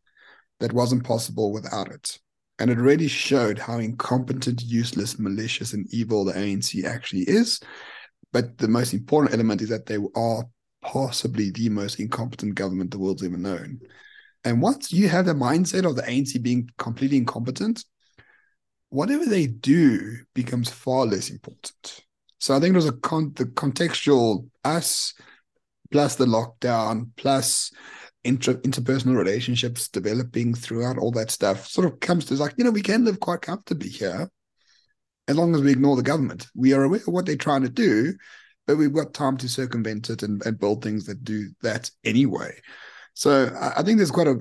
[0.59, 2.19] that wasn't possible without it.
[2.59, 7.59] And it really showed how incompetent, useless, malicious, and evil the ANC actually is.
[8.31, 10.43] But the most important element is that they are
[10.81, 13.81] possibly the most incompetent government the world's ever known.
[14.43, 17.85] And once you have the mindset of the ANC being completely incompetent,
[18.89, 22.01] whatever they do becomes far less important.
[22.39, 25.13] So I think there's a con- the contextual us
[25.91, 27.71] plus the lockdown plus
[28.23, 32.71] inter- interpersonal relationships developing throughout all that stuff sort of comes to like you know
[32.71, 34.29] we can live quite comfortably here
[35.27, 36.47] as long as we ignore the government.
[36.55, 38.13] We are aware of what they're trying to do,
[38.67, 42.59] but we've got time to circumvent it and, and build things that do that anyway.
[43.21, 44.39] So I think there's quite a,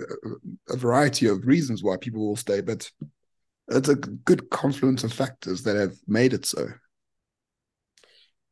[0.70, 2.90] a variety of reasons why people will stay, but
[3.68, 6.66] it's a good confluence of factors that have made it so.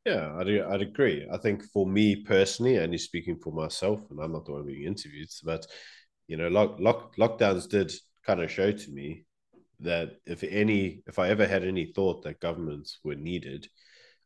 [0.04, 1.26] Yeah, I'd, I'd agree.
[1.32, 4.84] I think for me personally, only speaking for myself, and I'm not the one being
[4.84, 5.66] interviewed, but
[6.26, 7.90] you know, lock, lock, lockdowns did
[8.26, 9.24] kind of show to me
[9.80, 13.66] that if any, if I ever had any thought that governments were needed,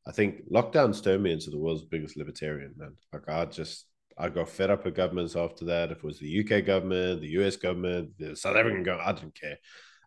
[0.04, 2.96] I think lockdowns turned me into the world's biggest libertarian, man.
[3.12, 3.86] Like I just
[4.18, 5.90] I got fed up with governments after that.
[5.90, 9.40] If it was the UK government, the US government, the South African government, I didn't
[9.40, 9.58] care.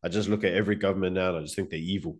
[0.04, 2.20] I just look at every government now and I just think they're evil.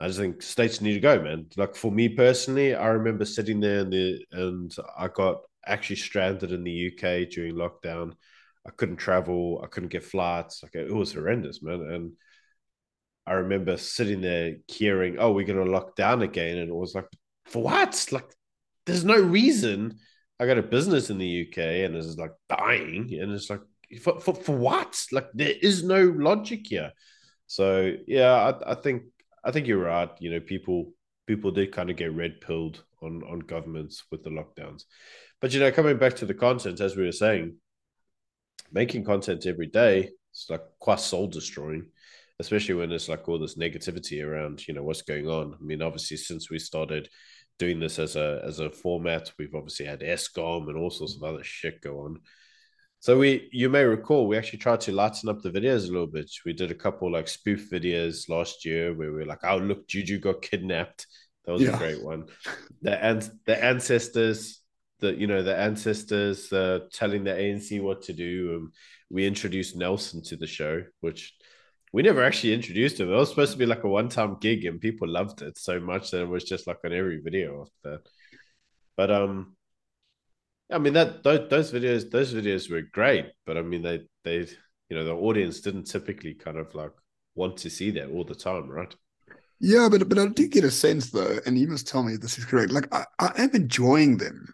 [0.00, 1.46] I just think states need to go, man.
[1.56, 6.52] Like for me personally, I remember sitting there and the and I got actually stranded
[6.52, 8.12] in the UK during lockdown.
[8.66, 10.62] I couldn't travel, I couldn't get flights.
[10.62, 11.80] Like it was horrendous, man.
[11.80, 12.12] And
[13.26, 16.94] I remember sitting there hearing, "Oh, we're going to lock down again," and it was
[16.94, 17.06] like,
[17.46, 18.06] "For what?
[18.12, 18.30] Like,
[18.86, 19.98] there's no reason."
[20.40, 23.60] I got a business in the UK and it's like dying, and it's like
[24.00, 25.00] for, for, for what?
[25.12, 26.92] Like there is no logic here.
[27.46, 29.04] So yeah, I, I think
[29.44, 30.10] I think you're right.
[30.18, 30.92] You know, people
[31.26, 34.84] people did kind of get red pilled on on governments with the lockdowns,
[35.40, 37.56] but you know, coming back to the content as we were saying,
[38.72, 41.86] making content every day it's like quite soul destroying,
[42.40, 45.54] especially when there's like all this negativity around you know what's going on.
[45.54, 47.08] I mean, obviously since we started
[47.58, 49.32] doing this as a as a format.
[49.38, 52.20] We've obviously had Eskom and all sorts of other shit go on.
[53.04, 56.06] So we, you may recall, we actually tried to lighten up the videos a little
[56.06, 56.30] bit.
[56.46, 59.86] We did a couple like spoof videos last year where we are like, "Oh, look,
[59.86, 61.06] Juju got kidnapped."
[61.44, 61.74] That was yeah.
[61.74, 62.26] a great one.
[62.80, 64.62] The and the ancestors,
[65.00, 68.56] the you know the ancestors uh, telling the ANC what to do.
[68.56, 68.72] Um,
[69.10, 71.34] we introduced Nelson to the show, which
[71.94, 73.08] we never actually introduced him.
[73.08, 75.78] It was supposed to be like a one time gig, and people loved it so
[75.78, 78.08] much that it was just like on every video after that.
[78.96, 79.54] But um,
[80.72, 84.38] I mean that those, those videos those videos were great, but I mean they they
[84.88, 86.90] you know the audience didn't typically kind of like
[87.36, 88.92] want to see that all the time, right?
[89.60, 92.38] Yeah, but but I do get a sense though, and you must tell me this
[92.38, 92.72] is correct.
[92.72, 94.52] Like I, I am enjoying them.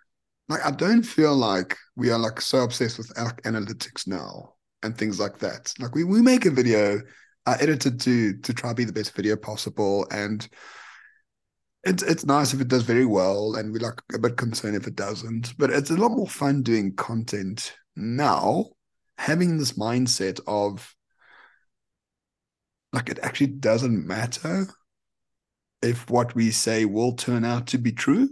[0.51, 5.19] Like I don't feel like we are like so obsessed with analytics now and things
[5.19, 5.73] like that.
[5.79, 7.01] Like we we make a video
[7.47, 10.47] I edited to to try to be the best video possible, and
[11.85, 14.87] it's it's nice if it does very well, and we're like a bit concerned if
[14.87, 15.57] it doesn't.
[15.59, 18.67] But it's a lot more fun doing content now,
[19.17, 20.95] having this mindset of
[22.93, 24.67] like it actually doesn't matter
[25.83, 28.29] if what we say will turn out to be true,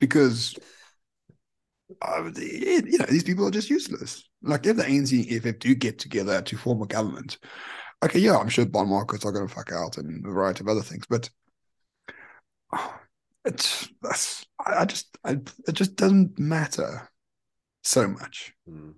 [0.00, 0.54] because
[2.02, 4.28] uh, you know these people are just useless.
[4.42, 7.38] Like if the ANC EFF do get together to form a government,
[8.04, 10.68] okay, yeah, I'm sure bond markets are going to fuck out and a variety of
[10.68, 11.30] other things, but
[13.44, 17.10] it's that's I just I, it just doesn't matter
[17.82, 18.54] so much.
[18.68, 18.94] Mm.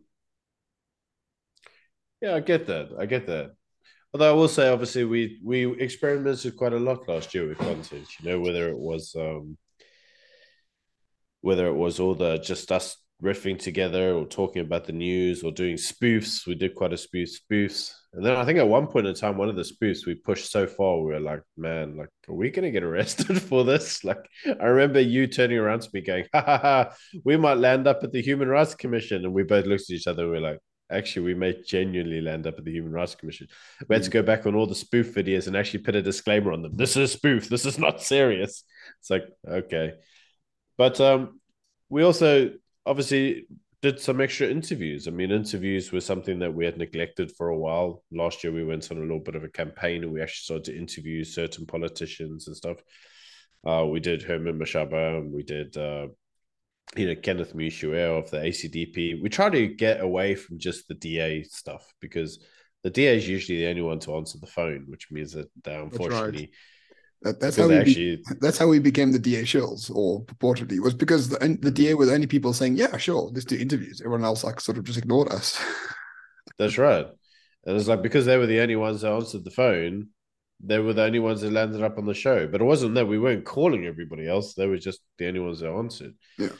[2.20, 2.90] Yeah, I get that.
[2.98, 3.52] I get that.
[4.12, 8.06] Although I will say, obviously, we we experimented quite a lot last year with content.
[8.20, 9.58] You know, whether it was um,
[11.40, 15.50] whether it was all the just us riffing together or talking about the news or
[15.50, 16.46] doing spoofs.
[16.46, 17.92] We did quite a spoof spoofs.
[18.12, 20.50] And then I think at one point in time, one of the spoofs we pushed
[20.50, 24.04] so far, we were like, man, like, are we gonna get arrested for this?
[24.04, 27.86] Like, I remember you turning around to me going, ha ha ha, we might land
[27.86, 29.24] up at the Human Rights Commission.
[29.24, 30.58] And we both looked at each other, and we are like,
[30.90, 33.48] actually we may genuinely land up at the Human Rights Commission.
[33.88, 34.14] We had to mm.
[34.14, 36.76] go back on all the spoof videos and actually put a disclaimer on them.
[36.76, 37.48] This is spoof.
[37.48, 38.62] This is not serious.
[39.00, 39.94] It's like, okay.
[40.76, 41.40] But um
[41.88, 42.52] we also
[42.84, 43.46] obviously
[43.82, 45.06] did some extra interviews.
[45.06, 48.02] I mean, interviews were something that we had neglected for a while.
[48.10, 50.64] Last year, we went on a little bit of a campaign and we actually started
[50.64, 52.78] to interview certain politicians and stuff.
[53.66, 56.08] Uh, we did Herman Mashaba and we did, uh,
[56.96, 59.22] you know, Kenneth Meshoe of the ACDP.
[59.22, 62.44] We try to get away from just the DA stuff because
[62.82, 65.74] the DA is usually the only one to answer the phone, which means that they
[65.74, 66.52] unfortunately
[67.26, 70.78] that, that's how we actually, be, that's how we became the DA shills, or purportedly,
[70.80, 74.00] was because the, the DA were the only people saying, "Yeah, sure, let's do interviews."
[74.00, 75.60] Everyone else like sort of just ignored us.
[76.58, 77.06] that's right,
[77.66, 80.08] and it's like because they were the only ones that answered the phone,
[80.60, 82.46] they were the only ones that landed up on the show.
[82.46, 85.60] But it wasn't that we weren't calling everybody else; they were just the only ones
[85.60, 86.14] that answered.
[86.38, 86.50] Yeah,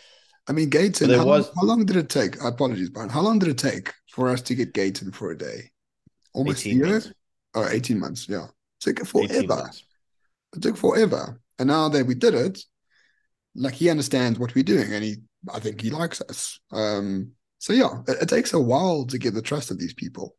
[0.49, 1.11] I mean, Gayton.
[1.11, 1.47] How, was...
[1.47, 2.43] long, how long did it take?
[2.43, 3.11] Apologies, Byron.
[3.11, 5.71] How long did it take for us to get Gayton for a day?
[6.35, 6.87] Almost a year.
[6.87, 7.13] Months.
[7.55, 8.29] Oh, 18 months.
[8.29, 9.71] Yeah, it took forever.
[10.55, 11.41] It took forever.
[11.59, 12.61] And now that we did it,
[13.55, 15.17] like he understands what we're doing and he
[15.53, 16.61] I think he likes us.
[16.73, 20.37] Um so yeah, it, it takes a while to get the trust of these people.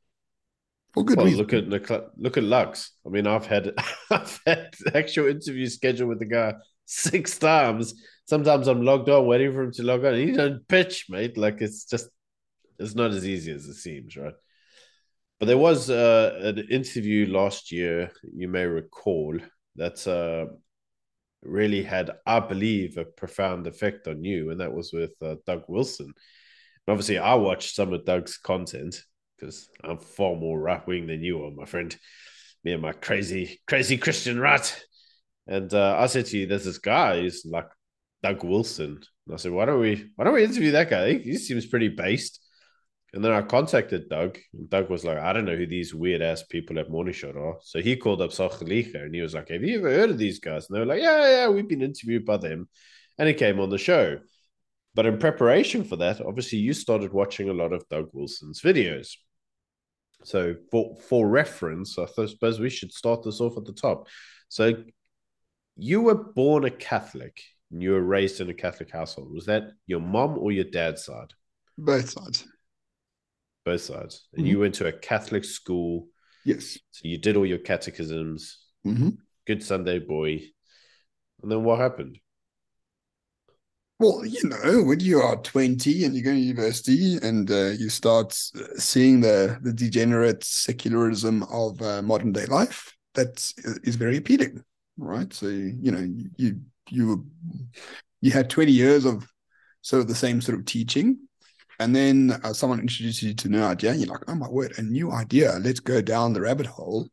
[0.94, 1.40] For good well, reason.
[1.70, 2.92] Look at look at Lux.
[3.06, 3.74] I mean, I've had
[4.12, 6.54] I've had actual interview scheduled with the guy
[6.86, 7.94] six times.
[8.26, 10.14] Sometimes I'm logged on waiting for him to log on.
[10.14, 11.38] And he don't pitch, mate.
[11.38, 12.10] Like it's just
[12.80, 14.34] it's not as easy as it seems, right?
[15.40, 19.38] But there was uh, an interview last year, you may recall,
[19.78, 20.46] that's uh,
[21.44, 25.64] really had, I believe, a profound effect on you, and that was with uh, Doug
[25.68, 26.08] Wilson.
[26.08, 29.02] And obviously, I watched some of Doug's content
[29.38, 31.96] because I'm far more right wing than you are, my friend.
[32.64, 34.86] Me and my crazy, crazy Christian right.
[35.46, 37.68] And uh, I said to you, there's this guy, he's like
[38.24, 39.00] Doug Wilson.
[39.28, 41.20] And I said, why don't we, why don't we interview that guy?
[41.20, 42.42] He seems pretty based.
[43.14, 46.22] And then I contacted Doug, and Doug was like, I don't know who these weird
[46.22, 47.58] ass people at Morning Shot are.
[47.62, 50.40] So he called up Sakeliga and he was like, Have you ever heard of these
[50.40, 50.68] guys?
[50.68, 52.68] And they were like, Yeah, yeah, we've been interviewed by them.
[53.18, 54.20] And he came on the show.
[54.94, 59.14] But in preparation for that, obviously you started watching a lot of Doug Wilson's videos.
[60.24, 64.08] So for for reference, I suppose we should start this off at the top.
[64.50, 64.84] So
[65.78, 67.42] you were born a Catholic
[67.72, 69.32] and you were raised in a Catholic household.
[69.34, 71.34] Was that your mom or your dad's side?
[71.78, 72.46] Both sides
[73.68, 74.28] both sides.
[74.34, 74.52] And mm-hmm.
[74.52, 76.08] you went to a Catholic school.
[76.46, 76.78] Yes.
[76.92, 78.60] So you did all your catechisms.
[78.86, 79.10] Mm-hmm.
[79.46, 80.42] Good Sunday boy.
[81.42, 82.18] And then what happened?
[84.00, 87.90] Well, you know, when you are 20 and you go to university and uh, you
[87.90, 88.32] start
[88.78, 93.52] seeing the, the degenerate secularism of uh, modern day life, that
[93.84, 94.64] is very appealing,
[94.98, 95.34] right?
[95.34, 96.08] So, you know,
[96.38, 97.26] you, you,
[98.22, 99.28] you had 20 years of
[99.82, 101.27] sort of the same sort of teaching
[101.80, 104.74] and then uh, someone introduces you to new idea, and you're like, oh my word,
[104.78, 105.60] a new idea.
[105.62, 107.08] Let's go down the rabbit hole.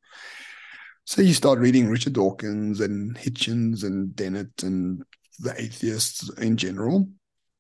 [1.05, 5.05] So you start reading Richard Dawkins and Hitchens and Dennett and
[5.39, 7.09] the atheists in general.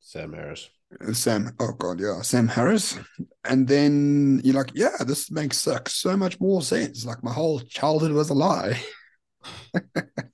[0.01, 0.71] Sam Harris.
[1.01, 2.99] Uh, Sam, oh god, yeah, Sam Harris,
[3.45, 7.05] and then you're like, yeah, this makes so much more sense.
[7.05, 8.81] Like my whole childhood was a lie,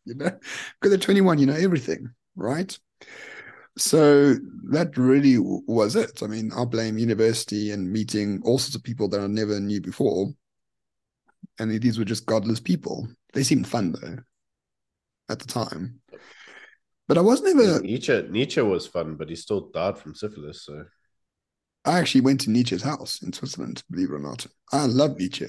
[0.04, 0.38] you know,
[0.80, 2.78] because at 21, you know everything, right?
[3.80, 4.34] So
[4.70, 6.22] that really was it.
[6.22, 9.80] I mean, I blame university and meeting all sorts of people that I never knew
[9.80, 10.28] before.
[11.58, 13.08] And these were just godless people.
[13.32, 14.18] They seemed fun though
[15.30, 16.00] at the time.
[17.08, 20.84] But I was never Nietzsche Nietzsche was fun, but he still died from syphilis, so
[21.84, 24.46] I actually went to Nietzsche's house in Switzerland, believe it or not.
[24.72, 25.48] I love Nietzsche,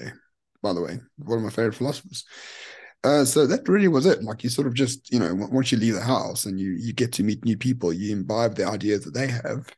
[0.62, 2.24] by the way, one of my favorite philosophers.
[3.04, 4.22] Uh, so that really was it.
[4.22, 6.92] Like you sort of just, you know, once you leave the house and you you
[6.92, 9.68] get to meet new people, you imbibe the ideas that they have,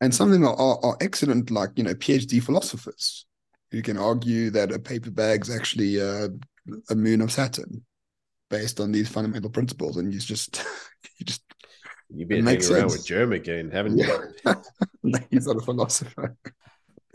[0.00, 3.26] and some of them are, are excellent, like you know, PhD philosophers
[3.72, 6.28] who can argue that a paper bag's actually uh,
[6.90, 7.84] a moon of Saturn,
[8.50, 10.64] based on these fundamental principles, and you just
[11.18, 11.42] you just
[12.10, 14.06] you've been hanging around with Germ again, haven't you?
[15.30, 16.36] He's not a philosopher.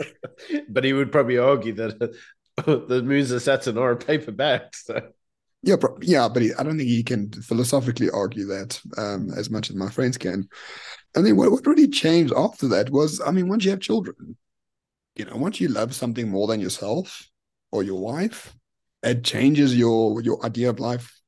[0.70, 2.00] but he would probably argue that
[2.66, 4.62] the moons of Saturn are a paper bag.
[4.74, 5.02] So
[5.62, 9.76] yeah, yeah, but I don't think he can philosophically argue that um, as much as
[9.76, 10.48] my friends can.
[11.16, 14.38] And then what, what really changed after that was, I mean, once you have children,
[15.16, 17.30] you know, once you love something more than yourself
[17.72, 18.56] or your wife,
[19.04, 21.20] it changes your your idea of life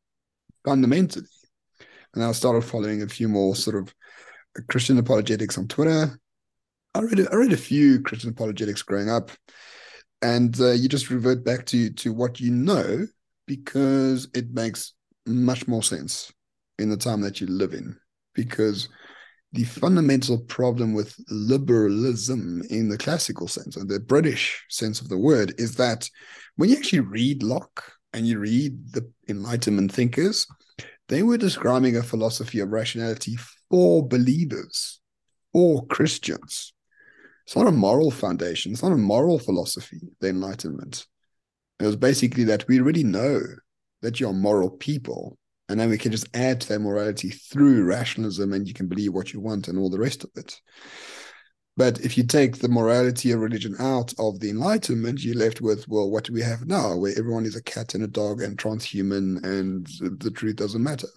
[0.64, 1.28] fundamentally.
[2.14, 3.94] And I started following a few more sort of
[4.70, 6.20] Christian apologetics on Twitter.
[6.94, 9.32] I read I read a few Christian apologetics growing up,
[10.22, 13.08] and uh, you just revert back to to what you know
[13.52, 14.94] because it makes
[15.26, 16.32] much more sense
[16.80, 17.98] in the time that you live in.
[18.34, 18.88] Because
[19.52, 25.18] the fundamental problem with liberalism in the classical sense, or the British sense of the
[25.18, 26.10] word, is that
[26.56, 27.84] when you actually read Locke
[28.14, 30.48] and you read the Enlightenment thinkers,
[31.10, 33.38] they were describing a philosophy of rationality
[33.70, 35.02] for believers,
[35.52, 36.72] for Christians.
[37.46, 41.06] It's not a moral foundation, it's not a moral philosophy, the Enlightenment.
[41.82, 43.42] It was basically that we already know
[44.02, 48.54] that you're moral people, and then we can just add to that morality through rationalism,
[48.54, 50.60] and you can believe what you want and all the rest of it.
[51.78, 55.88] But if you take the morality of religion out of the Enlightenment, you're left with,
[55.88, 58.58] well, what do we have now, where everyone is a cat and a dog and
[58.58, 59.88] transhuman, and
[60.20, 61.08] the truth doesn't matter.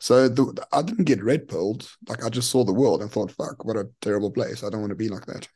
[0.00, 1.90] So the, I didn't get red pilled.
[2.08, 4.62] Like I just saw the world and thought, fuck, what a terrible place.
[4.62, 5.48] I don't want to be like that.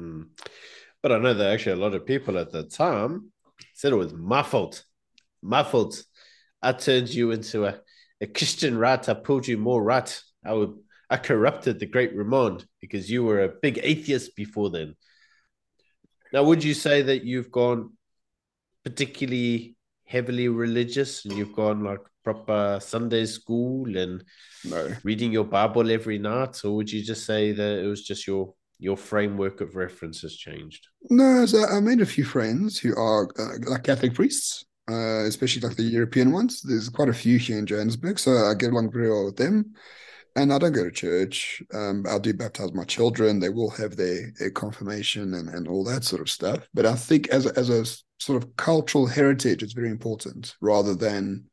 [0.00, 0.26] Mm.
[1.02, 3.32] But I know that actually a lot of people at the time
[3.74, 4.84] said it was my fault.
[5.42, 6.02] My fault.
[6.60, 7.80] I turned you into a,
[8.20, 9.08] a Christian rat.
[9.08, 10.20] I pulled you more rat.
[10.44, 10.74] I would
[11.10, 14.94] I corrupted the great Roman because you were a big atheist before then.
[16.32, 17.94] Now, would you say that you've gone
[18.84, 24.22] particularly heavily religious and you've gone like proper Sunday school and
[24.64, 24.94] no.
[25.02, 28.54] reading your Bible every night, or would you just say that it was just your
[28.78, 30.88] your framework of reference has changed?
[31.10, 35.66] No, so I made a few friends who are uh, like Catholic priests, uh, especially
[35.66, 36.62] like the European ones.
[36.62, 39.74] There's quite a few here in Johannesburg, so I get along very well with them.
[40.36, 41.60] And I don't go to church.
[41.74, 43.40] Um, I do baptize my children.
[43.40, 46.68] They will have their, their confirmation and, and all that sort of stuff.
[46.72, 47.84] But I think as a, as a
[48.22, 51.46] sort of cultural heritage, it's very important rather than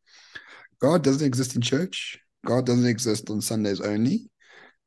[0.80, 2.20] God doesn't exist in church.
[2.46, 4.30] God doesn't exist on Sundays only.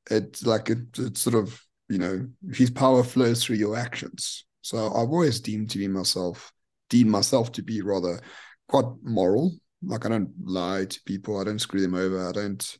[0.09, 4.45] It's like it, it's sort of you know His power flows through your actions.
[4.62, 6.53] So I've always deemed to be myself,
[6.91, 8.20] deemed myself to be rather
[8.68, 9.53] quite moral.
[9.82, 11.41] Like I don't lie to people.
[11.41, 12.28] I don't screw them over.
[12.28, 12.78] I don't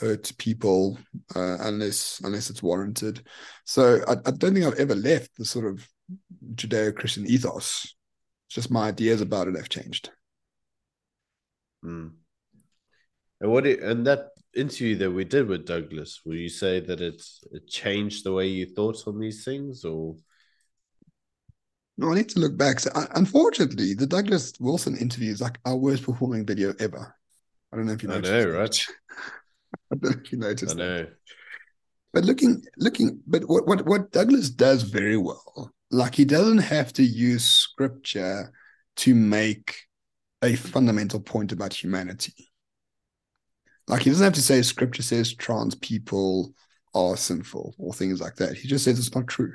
[0.00, 0.98] hurt people
[1.34, 3.22] uh, unless unless it's warranted.
[3.64, 5.86] So I, I don't think I've ever left the sort of
[6.54, 7.94] Judeo-Christian ethos.
[8.46, 10.10] It's just my ideas about it have changed.
[11.84, 12.12] Mm.
[13.40, 17.00] And what it, and that interview that we did with Douglas, will you say that
[17.00, 20.16] it's it changed the way you thought on these things, or?
[21.96, 22.80] No, I need to look back.
[22.80, 27.14] So, unfortunately, the Douglas Wilson interview is like our worst performing video ever.
[27.72, 28.32] I don't know if you noticed.
[28.32, 28.86] I know, right?
[29.92, 30.74] I don't know if you noticed.
[30.74, 30.98] I know.
[30.98, 31.16] That.
[32.12, 36.92] But looking, looking, but what, what what Douglas does very well, like he doesn't have
[36.94, 38.52] to use scripture
[38.96, 39.76] to make
[40.42, 42.49] a fundamental point about humanity.
[43.88, 46.52] Like he doesn't have to say scripture says trans people
[46.94, 48.56] are sinful or things like that.
[48.56, 49.52] He just says it's not true.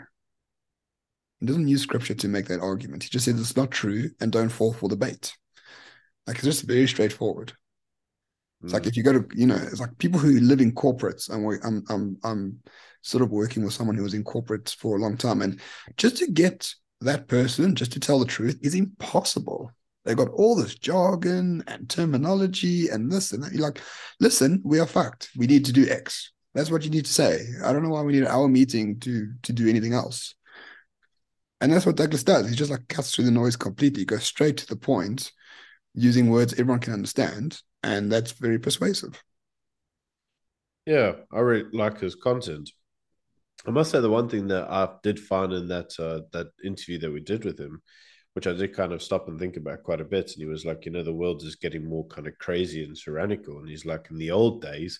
[1.39, 3.03] He doesn't use scripture to make that argument.
[3.03, 5.33] He just says it's not true and don't fall for the bait.
[6.27, 7.53] Like it's just very straightforward.
[8.63, 8.87] It's like mm.
[8.87, 11.57] if you go to, you know, it's like people who live in corporates, and we,
[11.63, 12.59] I'm, I'm, I'm
[13.01, 15.59] sort of working with someone who was in corporates for a long time, and
[15.97, 19.71] just to get that person just to tell the truth is impossible.
[20.05, 23.51] They've got all this jargon and terminology and this and that.
[23.51, 23.81] You're like,
[24.19, 25.31] listen, we are fucked.
[25.35, 26.31] We need to do X.
[26.53, 27.45] That's what you need to say.
[27.63, 30.35] I don't know why we need our meeting to to do anything else.
[31.59, 32.49] And that's what Douglas does.
[32.49, 35.31] He just like cuts through the noise completely, goes straight to the point,
[35.95, 39.21] using words everyone can understand, and that's very persuasive.
[40.85, 42.69] Yeah, I really like his content.
[43.65, 46.99] I must say the one thing that I did find in that uh, that interview
[46.99, 47.81] that we did with him
[48.35, 50.25] which I did kind of stop and think about quite a bit.
[50.33, 52.93] And he was like, you know, the world is getting more kind of crazy and
[52.93, 53.59] tyrannical.
[53.59, 54.99] And he's like, in the old days,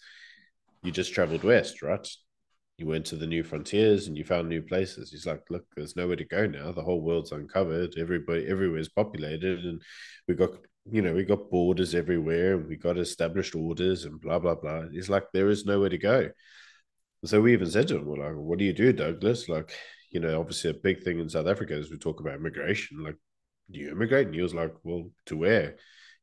[0.84, 2.08] you just traveled west, right?
[2.78, 5.12] You went to the new frontiers and you found new places.
[5.12, 6.72] He's like, look, there's nowhere to go now.
[6.72, 7.96] The whole world's uncovered.
[7.98, 9.82] Everybody, everywhere's populated, and
[10.30, 10.52] we got,
[10.90, 14.84] you know, we got borders everywhere, and we got established orders, and blah blah blah.
[14.92, 16.30] He's like, there is nowhere to go.
[17.24, 19.48] So we even said to him, "Well, like, what do you do, Douglas?
[19.50, 19.72] Like,
[20.12, 23.04] you know, obviously a big thing in South Africa is we talk about immigration.
[23.04, 23.16] Like,
[23.72, 24.28] do you immigrate?
[24.28, 25.76] And he was like, well, to where?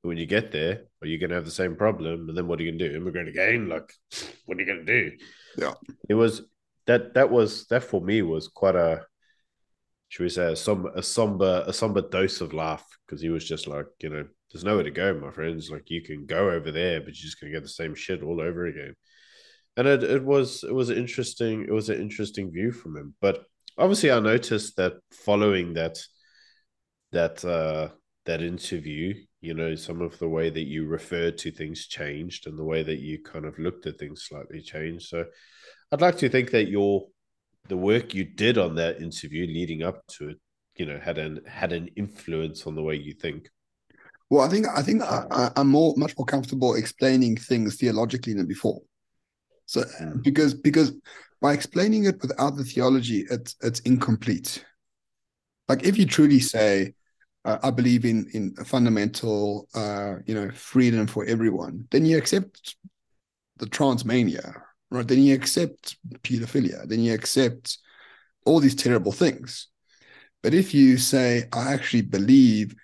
[0.03, 2.29] When you get there, are you going to have the same problem?
[2.29, 2.97] And then what are you going to do?
[2.97, 3.69] Immigrate again?
[3.69, 3.93] Like,
[4.47, 5.17] what are you going to do?
[5.57, 5.75] Yeah.
[6.09, 6.43] It was
[6.87, 9.03] that, that was, that for me was quite a,
[10.09, 13.47] should we say, a somber, a somber, a somber dose of laugh because he was
[13.47, 15.71] just like, you know, there's nowhere to go, my friends.
[15.71, 18.23] Like, you can go over there, but you're just going to get the same shit
[18.23, 18.95] all over again.
[19.77, 21.63] And it, it was, it was interesting.
[21.63, 23.15] It was an interesting view from him.
[23.23, 23.45] But
[23.79, 25.99] obviously, I noticed that following that,
[27.13, 27.89] that uh,
[28.27, 32.59] that interview, you know, some of the way that you referred to things changed, and
[32.59, 35.09] the way that you kind of looked at things slightly changed.
[35.09, 35.25] So,
[35.91, 37.07] I'd like to think that your
[37.69, 40.41] the work you did on that interview leading up to it,
[40.77, 43.49] you know, had an had an influence on the way you think.
[44.31, 48.47] Well, I think I think I, am more much more comfortable explaining things theologically than
[48.47, 48.81] before.
[49.67, 50.23] So mm.
[50.23, 50.93] because because
[51.41, 54.65] by explaining it without the theology, it's it's incomplete.
[55.69, 56.95] Like if you truly say,
[57.45, 62.77] uh, "I believe in in fundamental, uh, you know, freedom for everyone," then you accept
[63.59, 65.07] the transmania, right?
[65.07, 66.89] Then you accept pedophilia.
[66.89, 67.79] Then you accept
[68.45, 69.69] all these terrible things.
[70.43, 72.75] But if you say, "I actually believe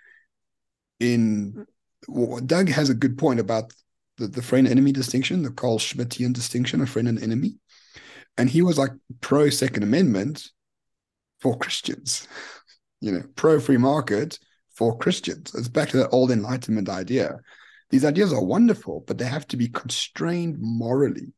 [1.00, 1.66] in,"
[2.06, 3.72] well, Doug has a good point about
[4.16, 7.58] the, the friend enemy distinction, the Carl Schmittian distinction of friend and enemy
[8.38, 10.48] and he was like pro Second Amendment
[11.40, 12.26] for Christians,
[13.00, 14.38] you know, pro free market
[14.78, 15.52] for Christians.
[15.56, 17.40] It's back to that old Enlightenment idea.
[17.90, 21.32] These ideas are wonderful, but they have to be constrained morally.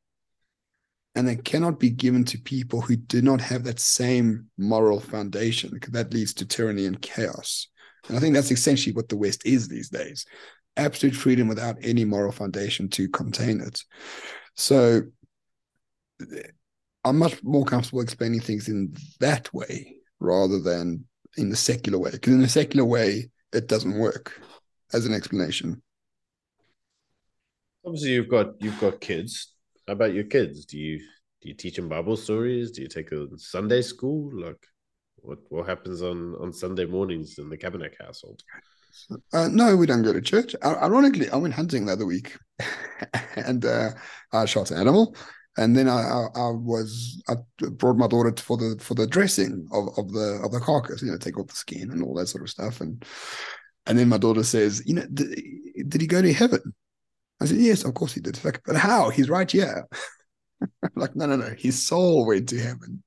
[1.14, 5.70] And they cannot be given to people who do not have that same moral foundation,
[5.72, 7.68] because that leads to tyranny and chaos.
[8.08, 10.26] And I think that's essentially what the West is these days
[10.76, 13.82] absolute freedom without any moral foundation to contain it.
[14.54, 15.02] So
[17.04, 21.06] I'm much more comfortable explaining things in that way rather than
[21.36, 22.10] in the secular way.
[22.12, 24.40] Because in the secular way, it doesn't work
[24.92, 25.82] as an explanation.
[27.84, 29.54] Obviously, you've got you've got kids.
[29.86, 30.64] How about your kids?
[30.66, 30.98] Do you
[31.40, 32.70] do you teach them Bible stories?
[32.72, 34.30] Do you take a Sunday school?
[34.34, 34.62] Like,
[35.16, 38.42] what what happens on on Sunday mornings in the Cabanac household?
[39.32, 40.54] Uh, no, we don't go to church.
[40.62, 42.36] Ironically, I went hunting the other week,
[43.36, 43.90] and uh,
[44.32, 45.16] I shot an animal
[45.56, 47.34] and then I, I, I, was I
[47.70, 51.10] brought my daughter for the for the dressing of, of the of the carcass, you
[51.10, 53.04] know, take off the skin and all that sort of stuff, and
[53.86, 56.60] and then my daughter says, you know, did, he go to heaven?
[57.40, 58.42] I said, yes, of course he did.
[58.44, 59.10] Like, but how?
[59.10, 59.86] He's right here.
[60.94, 61.54] like, no, no, no.
[61.58, 63.02] His soul went to heaven.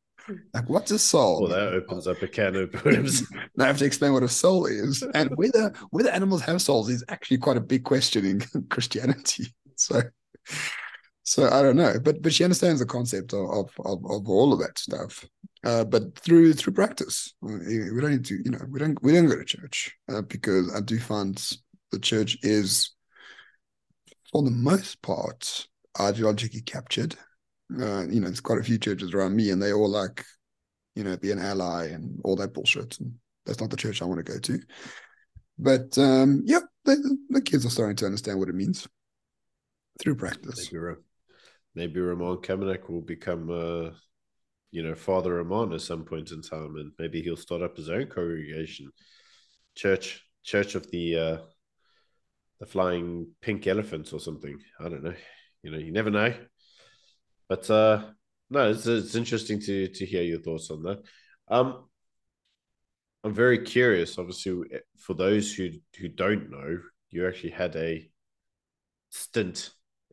[0.54, 1.44] Like, what's a soul?
[1.44, 3.24] Well, that opens up a can of worms.
[3.56, 6.90] now I have to explain what a soul is, and whether whether animals have souls
[6.90, 8.40] is actually quite a big question in
[8.70, 9.54] Christianity.
[9.76, 10.02] So,
[11.24, 13.50] so I don't know, but but she understands the concept of
[13.80, 15.26] of, of, all of that stuff.
[15.64, 19.28] Uh, but through through practice, we don't need to, you know, we don't we don't
[19.28, 21.42] go to church uh, because I do find
[21.92, 22.92] the church is,
[24.32, 25.68] for the most part,
[25.98, 27.16] ideologically captured.
[27.72, 30.26] Uh, you know, there's quite a few churches around me, and they all like,
[30.96, 33.00] you know, be an ally and all that bullshit.
[33.00, 33.14] And
[33.46, 34.60] that's not the church I want to go to.
[35.58, 38.88] But um, yeah, the, the kids are starting to understand what it means
[40.02, 40.68] through practice
[41.76, 43.92] maybe Roman Cabanac will become, uh,
[44.72, 47.90] you know, Father Roman at some point in time, and maybe he'll start up his
[47.90, 48.92] own congregation,
[49.76, 51.38] church, church of the uh,
[52.60, 54.58] the flying pink elephants or something.
[54.80, 55.16] I don't know.
[55.62, 56.34] You know, you never know.
[57.50, 58.04] But uh,
[58.50, 61.04] no, it's it's interesting to to hear your thoughts on that.
[61.48, 61.86] Um,
[63.24, 64.18] I'm very curious.
[64.18, 64.64] Obviously,
[64.98, 65.70] for those who
[66.00, 68.10] who don't know, you actually had a
[69.10, 69.70] stint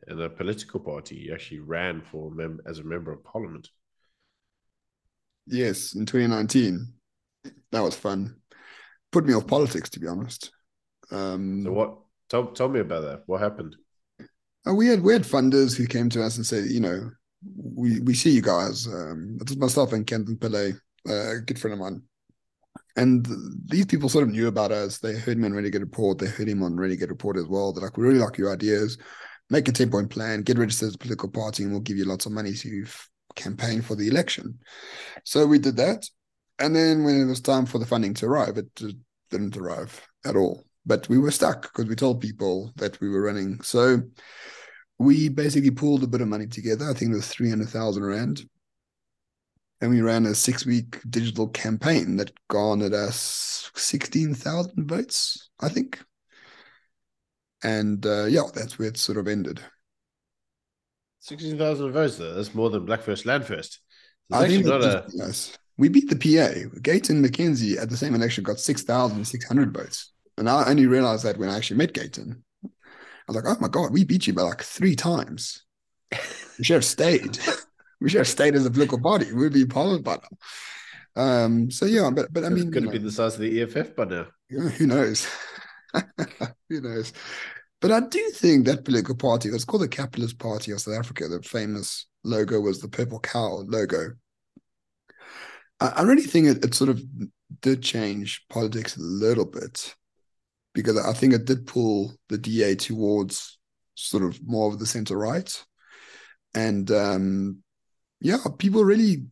[0.09, 1.19] in a political party.
[1.19, 3.69] He actually ran for mem- as a member of parliament.
[5.47, 6.95] Yes, in 2019.
[7.73, 8.37] That was fun.
[9.13, 10.53] Put me off politics, to be honest.
[11.11, 11.99] Um, so what?
[12.29, 13.23] Tell tell me about that.
[13.27, 13.77] What happened?
[14.67, 17.11] Uh, we had we had funders who came to us and said, you know,
[17.55, 18.87] we we see you guys.
[18.87, 20.79] Um, it was myself and Kenton Pillay,
[21.09, 22.03] uh, a good friend of mine.
[22.97, 23.27] And
[23.67, 24.99] these people sort of knew about us.
[24.99, 26.19] They heard me on Renegade Report.
[26.19, 27.73] They heard him on Renegade Report as well.
[27.73, 28.99] They're like, we really like your ideas
[29.51, 32.05] make a 10 point plan, get registered as a political party, and we'll give you
[32.05, 32.87] lots of money to
[33.35, 34.59] campaign for the election.
[35.25, 36.09] So we did that.
[36.59, 38.69] And then when it was time for the funding to arrive, it
[39.31, 40.65] didn't arrive at all.
[40.87, 43.61] But we were stuck because we told people that we were running.
[43.63, 44.03] So
[44.99, 46.89] we basically pulled a bit of money together.
[46.89, 48.43] I think it was 300,000 Rand.
[49.81, 55.99] And we ran a six week digital campaign that garnered us 16,000 votes, I think
[57.63, 59.61] and uh, yeah, that's where it sort of ended.
[61.21, 62.17] Sixteen thousand votes.
[62.17, 63.81] Though that's more than Black First Land First.
[64.33, 65.07] I think not a.
[65.13, 65.57] Yes.
[65.77, 66.79] We beat the PA.
[66.83, 70.87] Gayton McKenzie at the same election got six thousand six hundred votes, and I only
[70.87, 72.43] realized that when I actually met Gayton.
[72.65, 72.69] I
[73.29, 75.65] was like, "Oh my god, we beat you by like three times.
[76.59, 77.39] We should have stayed.
[78.03, 79.33] we should have stayed as a political party.
[79.33, 80.19] We'd be parliament by
[81.17, 81.71] now." Um.
[81.71, 84.05] So yeah, but but I mean, could have been the size of the EFF by
[84.05, 84.27] now.
[84.51, 85.27] Who knows?
[86.69, 87.13] Who knows?
[87.81, 91.29] But I do think that political party, it's called the Capitalist Party of South Africa.
[91.29, 94.13] The famous logo was the purple cow logo.
[95.81, 97.03] I, I really think it, it sort of
[97.63, 99.95] did change politics a little bit
[100.75, 103.59] because I think it did pull the DA towards
[103.95, 105.65] sort of more of the center right.
[106.55, 107.63] And um,
[108.21, 109.25] yeah, people really,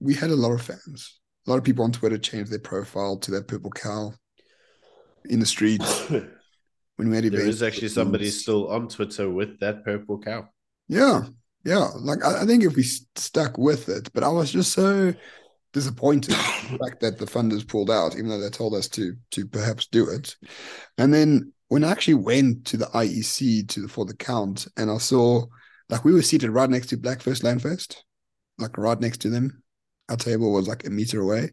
[0.00, 1.20] we had a lot of fans.
[1.46, 4.14] A lot of people on Twitter changed their profile to that purple cow
[5.24, 6.08] in the streets
[6.96, 7.42] when we had events.
[7.42, 10.48] There is actually somebody still on Twitter with that purple cow.
[10.88, 11.22] Yeah,
[11.64, 11.88] yeah.
[11.96, 15.14] Like I, I think if we stuck with it, but I was just so
[15.72, 19.46] disappointed the fact that the funders pulled out, even though they told us to to
[19.46, 20.36] perhaps do it.
[20.98, 24.98] And then when I actually went to the IEC to for the count, and I
[24.98, 25.46] saw
[25.88, 28.04] like we were seated right next to Black First Land First,
[28.58, 29.62] like right next to them.
[30.08, 31.50] Our table was like a meter away,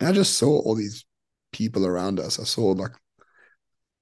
[0.00, 1.04] and I just saw all these
[1.52, 2.40] people around us.
[2.40, 2.92] I saw like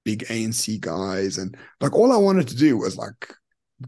[0.07, 3.29] big ANC guys, and like all I wanted to do was like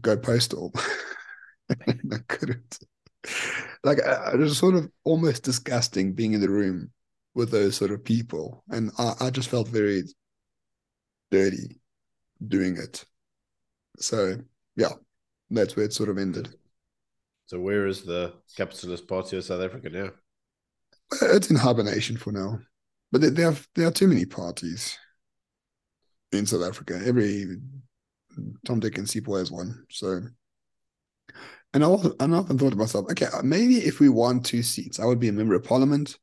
[0.02, 0.70] go postal.
[1.70, 2.78] I couldn't.
[3.84, 6.90] Like it was sort of almost disgusting being in the room
[7.34, 10.02] with those sort of people, and I, I just felt very
[11.30, 11.80] dirty
[12.46, 13.02] doing it.
[13.98, 14.36] So
[14.76, 14.92] yeah,
[15.48, 16.54] that's where it sort of ended.
[17.46, 20.10] So where is the Capitalist Party of South Africa now?
[21.22, 22.60] It's in hibernation for now,
[23.10, 24.98] but there are there are too many parties
[26.32, 27.00] in South Africa.
[27.04, 27.56] Every
[28.64, 29.84] Tom, Dick, and Sipho has one.
[29.90, 30.22] So,
[31.72, 34.62] and I also, and I often thought to myself, okay, maybe if we won two
[34.62, 36.18] seats, I would be a member of parliament.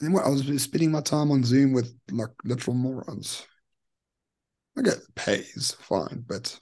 [0.00, 3.46] And what I was spending my time on Zoom with like literal morons.
[4.78, 6.58] I get pays fine, but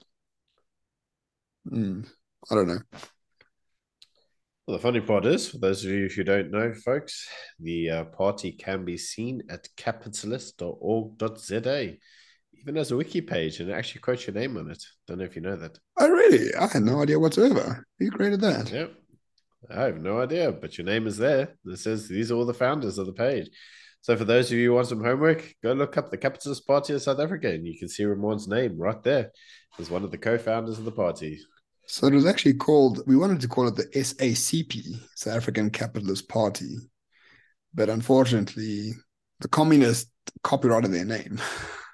[1.69, 2.07] mm,
[2.49, 2.79] I don't know.
[4.67, 7.27] Well, the funny part is, for those of you who don't know, folks,
[7.59, 11.97] the uh, party can be seen at capitalist.org.za,
[12.65, 14.83] even as a wiki page, and it actually quotes your name on it.
[15.07, 15.77] Don't know if you know that.
[15.99, 16.53] Oh, really?
[16.55, 17.85] I had no idea whatsoever.
[17.99, 18.71] Who created that?
[18.71, 18.91] Yep.
[19.69, 21.55] I have no idea, but your name is there.
[21.65, 23.49] It says these are all the founders of the page.
[24.01, 26.93] So for those of you who want some homework, go look up the Capitalist Party
[26.93, 29.31] of South Africa and you can see Roman's name right there
[29.79, 31.39] as one of the co-founders of the party.
[31.87, 36.29] So it was actually called, we wanted to call it the SACP, South African Capitalist
[36.29, 36.77] Party.
[37.73, 38.91] But unfortunately,
[39.39, 40.11] the communists
[40.43, 41.39] copyrighted their name.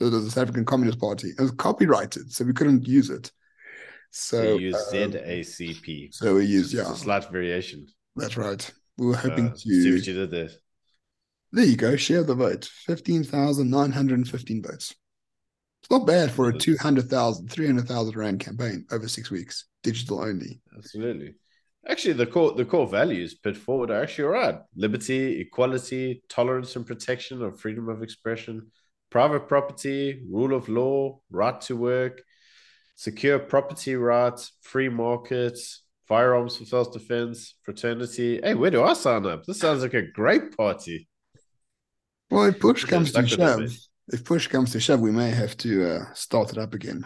[0.00, 1.28] so it was the South African Communist Party.
[1.28, 3.30] It was copyrighted, so we couldn't use it.
[4.10, 6.14] So, we used um, ZACP.
[6.14, 6.90] So we used, yeah.
[6.90, 7.86] a slight variation.
[8.16, 8.70] That's right.
[8.96, 10.48] We were hoping uh, to see what you did there.
[11.52, 11.96] There you go.
[11.96, 12.68] Share the vote.
[12.86, 14.94] 15,915 votes.
[15.82, 20.60] It's not bad for a 200,000, 300,000 Rand campaign over six weeks, digital only.
[20.76, 21.34] Absolutely.
[21.88, 26.86] Actually, the core the core values put forward are actually right: liberty, equality, tolerance and
[26.86, 28.70] protection of freedom of expression,
[29.10, 32.22] private property, rule of law, right to work,
[32.96, 38.40] secure property rights, free markets, firearms for self defense, fraternity.
[38.42, 39.44] Hey, where do I sign up?
[39.44, 41.08] This sounds like a great party.
[42.30, 43.70] Well, if push comes to shove,
[44.08, 47.04] if push comes to shove, we may have to uh, start it up again.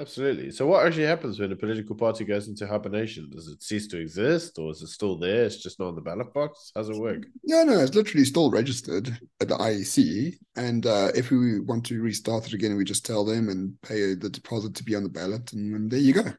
[0.00, 0.50] Absolutely.
[0.50, 3.28] So, what actually happens when a political party goes into hibernation?
[3.28, 5.44] Does it cease to exist, or is it still there?
[5.44, 6.72] It's just not on the ballot box.
[6.74, 7.24] How's it work?
[7.44, 9.10] Yeah, no, it's literally still registered
[9.42, 13.26] at the IEC, and uh, if we want to restart it again, we just tell
[13.26, 16.32] them and pay the deposit to be on the ballot, and there you go.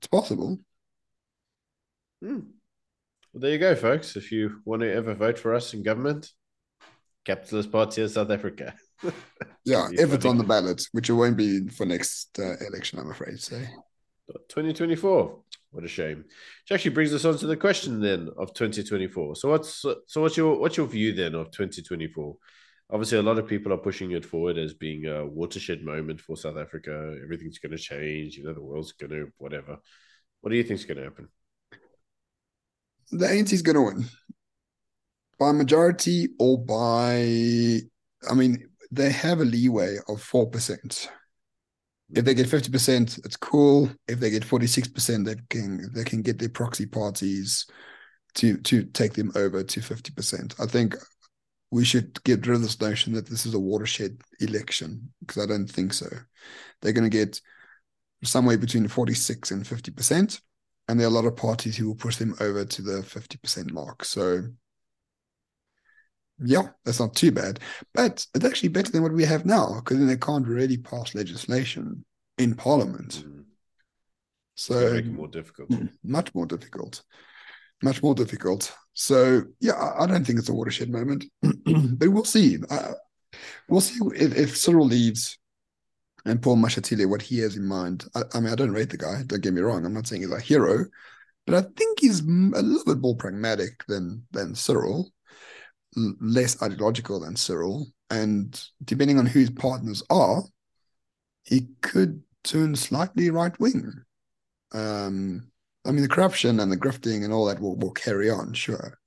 [0.00, 0.58] It's possible.
[2.20, 2.40] Hmm.
[3.32, 4.16] Well, there you go, folks.
[4.16, 6.32] If you want to ever vote for us in government,
[7.24, 8.74] Capitalist Party of South Africa.
[9.64, 13.10] yeah, if it's on the ballot, which it won't be for next uh, election, I'm
[13.10, 13.40] afraid.
[13.40, 13.60] So,
[14.48, 15.40] 2024.
[15.70, 16.18] What a shame.
[16.18, 19.34] Which actually brings us on to the question then of 2024.
[19.34, 22.36] So what's so what's your what's your view then of 2024?
[22.90, 26.36] Obviously, a lot of people are pushing it forward as being a watershed moment for
[26.36, 27.16] South Africa.
[27.22, 28.36] Everything's going to change.
[28.36, 29.78] You know, the world's going to whatever.
[30.42, 31.28] What do you think is going to happen?
[33.10, 34.04] The ANC is going to win
[35.40, 37.80] by majority or by.
[38.30, 41.08] I mean, they have a leeway of four percent.
[42.10, 42.42] If they mm-hmm.
[42.42, 43.90] get fifty percent, it's cool.
[44.08, 47.66] If they get forty six percent, they can they can get their proxy parties
[48.34, 50.54] to to take them over to fifty percent.
[50.60, 50.96] I think
[51.70, 55.46] we should get rid of this notion that this is a watershed election because I
[55.46, 56.06] don't think so.
[56.80, 57.40] They're going to get
[58.22, 60.40] somewhere between 46 and 50%.
[60.86, 63.72] And there are a lot of parties who will push them over to the 50%
[63.72, 64.04] mark.
[64.04, 64.42] So,
[66.42, 67.60] yeah, that's not too bad.
[67.92, 71.14] But it's actually better than what we have now because then they can't really pass
[71.14, 72.04] legislation
[72.38, 73.24] in parliament.
[73.26, 73.44] Mm.
[74.56, 75.70] So, make it more difficult.
[76.04, 77.02] Much more difficult
[77.84, 78.74] much more difficult.
[78.94, 82.58] So yeah, I don't think it's a watershed moment, but we'll see.
[82.68, 82.92] Uh,
[83.68, 85.38] we'll see if, if, Cyril leaves
[86.24, 88.06] and Paul Mashatile what he has in mind.
[88.14, 89.22] I, I, mean, I don't rate the guy.
[89.26, 89.84] Don't get me wrong.
[89.84, 90.86] I'm not saying he's a hero,
[91.46, 95.10] but I think he's a little bit more pragmatic than than Cyril,
[95.96, 100.42] less ideological than Cyril, and depending on who his partners are,
[101.44, 103.92] he could turn slightly right wing.
[104.72, 105.50] Um,
[105.86, 108.98] I mean, the corruption and the grifting and all that will, will carry on, sure.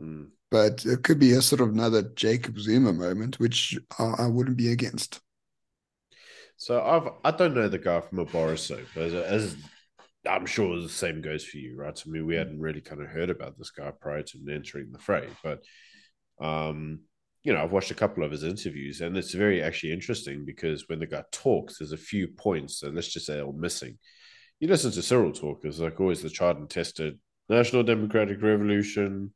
[0.00, 0.28] Mm.
[0.50, 4.56] But it could be a sort of another Jacob Zuma moment, which I, I wouldn't
[4.56, 5.20] be against.
[6.56, 9.56] So I've I don't know the guy from a Boris but as, as
[10.26, 12.00] I'm sure the same goes for you, right?
[12.04, 14.98] I mean, we hadn't really kind of heard about this guy prior to entering the
[14.98, 15.62] fray, but
[16.40, 17.00] um,
[17.42, 20.88] you know, I've watched a couple of his interviews, and it's very actually interesting because
[20.88, 23.98] when the guy talks, there's a few points and let's just say are missing.
[24.60, 27.18] You listen to Cyril talk, it's like always the tried and tested
[27.48, 29.32] national democratic revolution.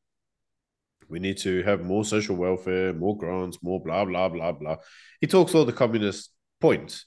[1.09, 4.77] We need to have more social welfare, more grants, more blah blah blah blah.
[5.21, 6.31] He talks all the communist
[6.61, 7.05] points,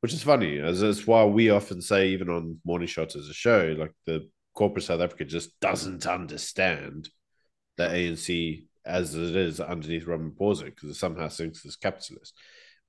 [0.00, 3.34] which is funny, as that's why we often say, even on Morning Shots as a
[3.34, 7.08] show, like the corporate South Africa just doesn't understand
[7.76, 12.34] the ANC as it is underneath Ramaphosa because it somehow thinks it's capitalist.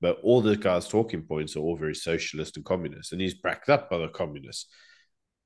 [0.00, 3.68] But all the guy's talking points are all very socialist and communist, and he's backed
[3.68, 4.66] up by the communists.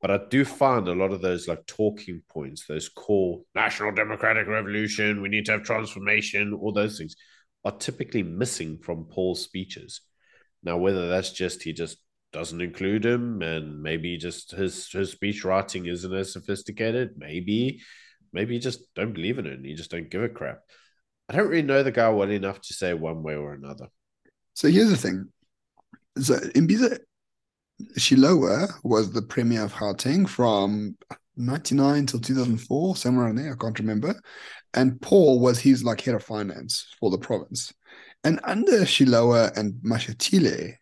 [0.01, 4.47] But I do find a lot of those like talking points, those core national democratic
[4.47, 7.17] revolution, we need to have transformation, all those things
[7.65, 10.01] are typically missing from Paul's speeches.
[10.63, 11.99] Now, whether that's just he just
[12.33, 17.81] doesn't include him and maybe just his his speech writing isn't as sophisticated, maybe
[18.33, 20.61] maybe you just don't believe in it and you just don't give a crap.
[21.29, 23.89] I don't really know the guy well enough to say one way or another.
[24.55, 25.31] So here's the thing.
[26.19, 26.99] So Mbhazima
[28.83, 30.97] was the premier of Gauteng from
[31.37, 33.53] 99 till 2004, somewhere around there.
[33.53, 34.21] I can't remember.
[34.75, 37.73] And Paul was his like head of finance for the province.
[38.25, 40.75] And under Shilowa and Mashatile,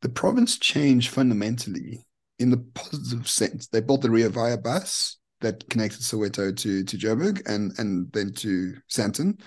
[0.00, 2.04] the province changed fundamentally
[2.38, 3.68] in the positive sense.
[3.68, 8.32] They built the Rea Vaya bus that connected Soweto to to Joburg and and then
[8.34, 9.40] to Sandton.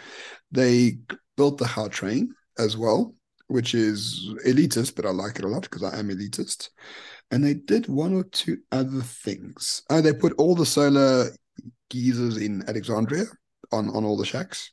[0.51, 0.97] They
[1.35, 2.27] built the Gautrain
[2.57, 3.15] as well,
[3.47, 6.69] which is elitist, but I like it a lot because I am elitist.
[7.31, 9.81] And they did one or two other things.
[9.89, 11.31] Uh, they put all the solar
[11.89, 13.25] geysers in Alexandria
[13.71, 14.71] on on all the shacks.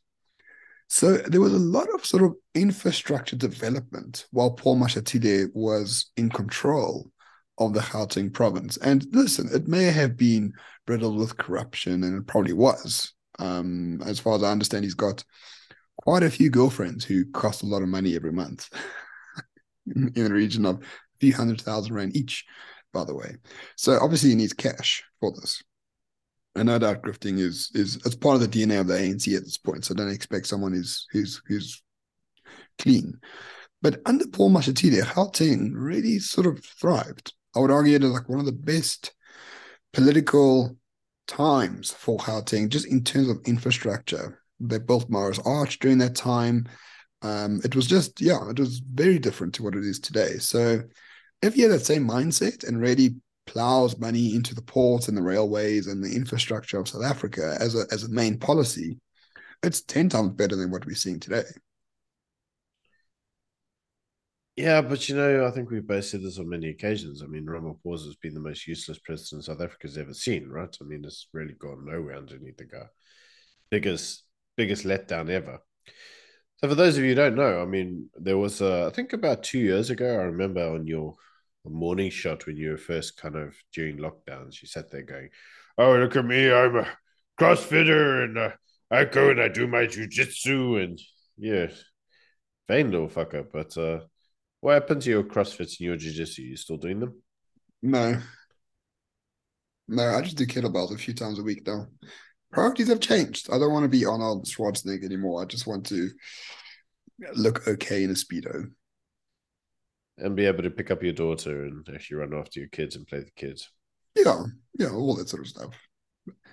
[0.89, 6.29] So there was a lot of sort of infrastructure development while Paul Mashatile was in
[6.29, 7.11] control
[7.67, 8.77] of the Gauteng province.
[8.79, 10.53] And listen, it may have been
[10.87, 13.13] riddled with corruption, and it probably was.
[13.39, 15.25] Um, as far as I understand, he's got
[15.97, 18.69] quite a few girlfriends who cost a lot of money every month,
[19.97, 20.87] in the region of a
[21.21, 22.45] few hundred thousand rand each,
[22.93, 23.37] by the way.
[23.77, 25.63] So obviously, he needs cash for this.
[26.55, 29.45] And no doubt grifting is is it's part of the DNA of the ANC at
[29.45, 29.85] this point.
[29.85, 31.83] So don't expect someone who's who's who's
[32.79, 33.19] clean.
[33.81, 37.33] But under Paul Mashatile, Gauteng really sort of thrived.
[37.55, 39.13] I would argue it is like one of the best
[39.93, 40.77] political
[41.27, 44.41] times for Gauteng, just in terms of infrastructure.
[44.61, 46.69] They built Mars Arch during that time.
[47.23, 50.39] Um, it was just, yeah, it was very different to what it is today.
[50.39, 50.83] So
[51.41, 55.23] if you have that same mindset and really plows money into the ports and the
[55.23, 58.99] railways and the infrastructure of South Africa as a as a main policy,
[59.63, 61.45] it's 10 times better than what we're seeing today.
[64.63, 67.21] Yeah, but you know, I think we've both said this on many occasions.
[67.21, 70.73] I mean, Ramaphosa has been the most useless president South Africa's ever seen, right?
[70.81, 72.87] I mean, it's really gone nowhere underneath the guy.
[73.73, 74.23] Biggest,
[74.57, 75.59] biggest letdown ever.
[76.59, 79.13] So, for those of you who don't know, I mean, there was, uh, I think
[79.13, 81.15] about two years ago, I remember on your
[81.65, 85.31] morning shot when you were first kind of during lockdowns, you sat there going,
[85.77, 86.53] "Oh, look at me!
[86.53, 86.87] I'm a
[87.37, 88.51] CrossFitter, and uh,
[88.93, 91.01] I go and I do my jujitsu, and
[91.37, 91.67] yeah,
[92.69, 94.03] vain little fucker." But uh,
[94.63, 96.41] what happened to your CrossFits and your jiu-jitsu?
[96.43, 97.21] You still doing them?
[97.83, 98.17] No.
[99.89, 101.89] No, I just do kettlebells a few times a week now.
[102.53, 103.53] Priorities have changed.
[103.53, 105.43] I don't want to be on Arnold Schwarzenegger anymore.
[105.43, 106.09] I just want to
[107.35, 108.71] look okay in a speedo.
[110.19, 113.05] And be able to pick up your daughter and actually run after your kids and
[113.05, 113.69] play the kids.
[114.15, 114.45] Yeah,
[114.79, 115.75] yeah, all that sort of stuff.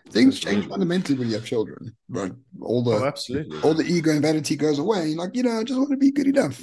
[0.10, 2.32] Things change fundamentally when you have children, right?
[2.60, 5.10] All the oh, absolutely all the ego and vanity goes away.
[5.10, 6.60] You're Like, you know, I just want to be good enough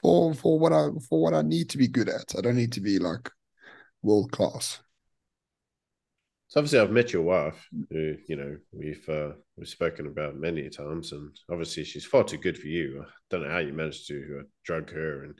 [0.00, 2.34] for for what I for what I need to be good at.
[2.36, 3.30] I don't need to be like
[4.02, 4.80] world class.
[6.48, 10.68] So obviously, I've met your wife, who you know we've uh, we've spoken about many
[10.68, 13.04] times, and obviously she's far too good for you.
[13.06, 15.38] I don't know how you managed to uh, drug her and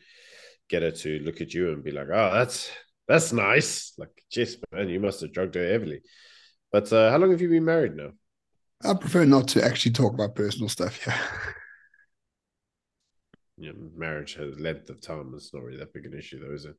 [0.68, 2.70] get her to look at you and be like, "Oh, that's
[3.08, 6.02] that's nice." Like, jeez, man, you must have drugged her heavily.
[6.70, 8.12] But uh, how long have you been married now?
[8.84, 11.04] I prefer not to actually talk about personal stuff.
[11.06, 11.18] Yeah.
[13.60, 15.32] you know, marriage has length of time.
[15.36, 16.74] It's not really that big an issue, though, is it?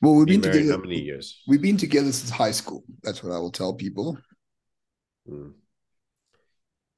[0.00, 0.72] Well, we've Been been, together.
[0.72, 1.42] how many years?
[1.48, 2.84] We've been together since high school.
[3.02, 4.18] That's what I will tell people.
[5.28, 5.52] Mm.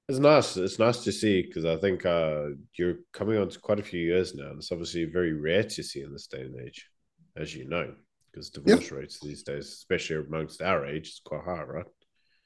[0.08, 0.56] It's nice.
[0.56, 2.46] It's nice to see because I think uh,
[2.76, 4.48] you're coming on to quite a few years now.
[4.50, 6.88] And it's obviously very rare to see in this day and age,
[7.36, 7.94] as you know,
[8.30, 11.86] because divorce rates these days, especially amongst our age, is quite high, right?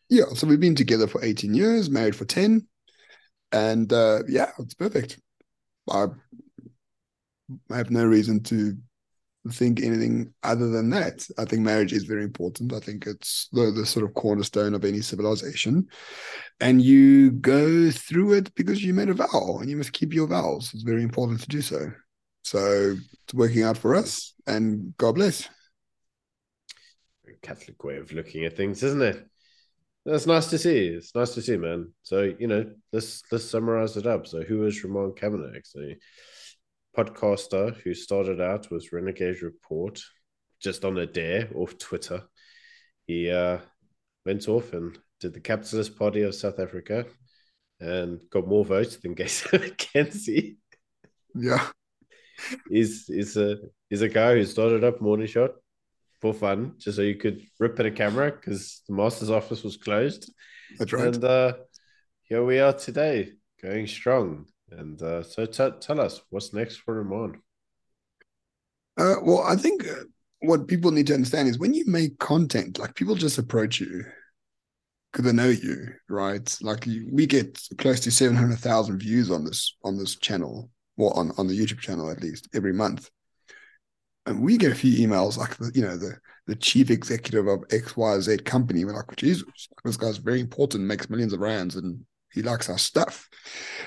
[0.08, 0.26] Yeah.
[0.34, 2.66] So we've been together for 18 years, married for 10.
[3.52, 5.20] And uh, yeah, it's perfect.
[5.90, 6.06] I,
[7.70, 8.76] I have no reason to
[9.52, 11.26] think anything other than that.
[11.38, 12.72] I think marriage is very important.
[12.72, 15.86] I think it's the, the sort of cornerstone of any civilization.
[16.60, 20.26] And you go through it because you made a vow and you must keep your
[20.26, 20.70] vows.
[20.74, 21.92] It's very important to do so.
[22.44, 25.48] So it's working out for us and God bless.
[27.42, 29.24] Catholic way of looking at things, isn't it?
[30.04, 30.88] That's nice to see.
[30.88, 31.92] It's nice to see, man.
[32.02, 34.26] So, you know, let's let's summarize it up.
[34.26, 35.60] So who is Roman Cabanac?
[35.64, 35.80] So
[36.98, 40.00] podcaster who started out was Renegade Report,
[40.60, 42.24] just on a dare off Twitter.
[43.06, 43.58] He uh,
[44.26, 47.06] went off and did the Capitalist Party of South Africa
[47.80, 50.56] and got more votes than Gayton McKenzie.
[51.34, 51.68] Yeah.
[52.68, 55.52] He's, he's, a, he's a guy who started up Morning Shot
[56.20, 59.76] for fun, just so you could rip at a camera because the master's office was
[59.76, 60.32] closed.
[60.78, 61.14] That's right.
[61.14, 61.52] And uh,
[62.22, 64.46] here we are today, going strong.
[64.70, 67.40] And uh, so t- tell us what's next for Roman.
[68.96, 70.04] Uh, well, I think uh,
[70.40, 74.04] what people need to understand is when you make content, like people just approach you
[75.12, 76.56] because they know you, right?
[76.60, 81.16] Like we get close to seven hundred thousand views on this on this channel, or
[81.16, 83.10] on on the YouTube channel at least every month,
[84.26, 87.64] and we get a few emails like the you know the the chief executive of
[87.70, 88.84] X Y Z company.
[88.84, 89.44] We're like, Jesus,
[89.84, 93.28] this guy's very important, makes millions of rands, and he likes our stuff.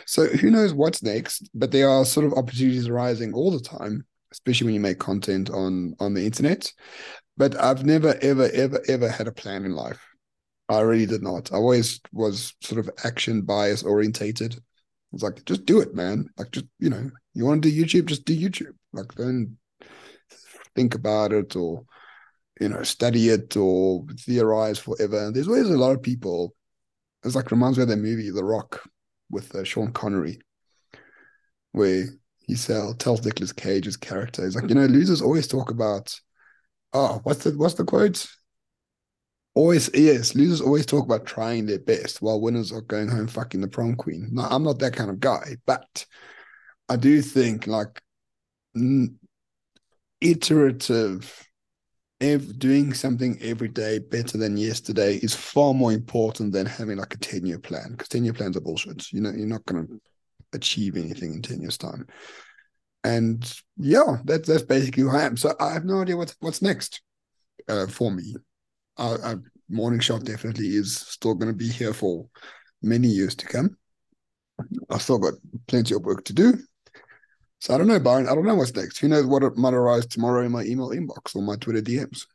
[0.06, 1.50] So who knows what's next?
[1.54, 5.50] But there are sort of opportunities arising all the time, especially when you make content
[5.50, 6.72] on on the internet.
[7.38, 10.06] But I've never, ever, ever, ever had a plan in life.
[10.70, 11.52] I really did not.
[11.52, 14.56] I always was sort of action bias orientated.
[14.56, 14.60] I
[15.12, 16.30] was like, just do it, man.
[16.38, 18.74] Like, just you know, you want to do YouTube, just do YouTube.
[18.94, 19.58] Like, don't
[20.76, 21.84] think about it or
[22.60, 25.26] you know study it or theorize forever.
[25.26, 26.54] And there's always a lot of people.
[27.24, 28.82] It's like reminds me of that movie, The Rock,
[29.30, 30.40] with uh, Sean Connery,
[31.72, 32.06] where
[32.40, 34.44] he sell, tells Nicolas Cage's character.
[34.44, 36.14] He's like, you know, losers always talk about,
[36.94, 38.28] oh, what's the what's the quote?
[39.54, 43.62] Always, yes, losers always talk about trying their best while winners are going home fucking
[43.62, 44.30] the prom queen.
[44.32, 46.06] No, I'm not that kind of guy, but
[46.90, 48.02] I do think like
[48.76, 49.20] n-
[50.22, 51.48] iterative
[52.22, 57.18] doing something every day better than yesterday is far more important than having like a
[57.18, 59.12] 10 year plan because 10 year plans are bullshit.
[59.12, 60.00] You know, you're not going to
[60.54, 62.06] achieve anything in 10 years' time.
[63.04, 65.36] And yeah, that's that's basically who I am.
[65.36, 67.02] So I have no idea what's what's next
[67.68, 68.36] uh, for me.
[68.98, 72.28] Uh, Morning Shot definitely is still going to be here for
[72.84, 73.78] many years to come.
[74.92, 75.34] I've still got
[75.68, 76.60] plenty of work to do.
[77.62, 78.28] So I don't know, Byron.
[78.28, 78.98] I don't know what's next.
[78.98, 82.26] Who knows what might arise tomorrow in my email inbox or my Twitter DMs.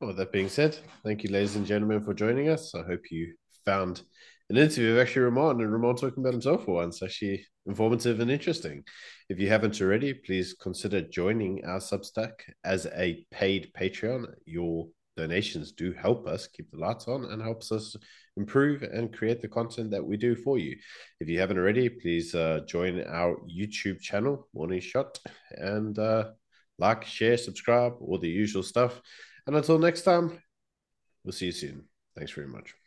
[0.00, 2.74] Well, that being said, thank you, ladies and gentlemen, for joining us.
[2.74, 4.02] I hope you found
[4.50, 8.28] an interview of actually Roman and Roman talking about himself for once, actually informative and
[8.28, 8.82] interesting.
[9.28, 12.32] If you haven't already, please consider joining our Substack
[12.64, 14.34] as a paid Patreon.
[14.46, 17.96] Your donations do help us keep the lights on and helps us
[18.36, 20.76] improve and create the content that we do for you.
[21.20, 25.18] If you haven't already, please uh, join our YouTube channel, Morning Shot,
[25.50, 26.30] and uh,
[26.78, 29.00] like, share, subscribe, all the usual stuff.
[29.46, 30.42] And until next time,
[31.24, 31.84] we'll see you soon.
[32.16, 32.81] Thanks very much.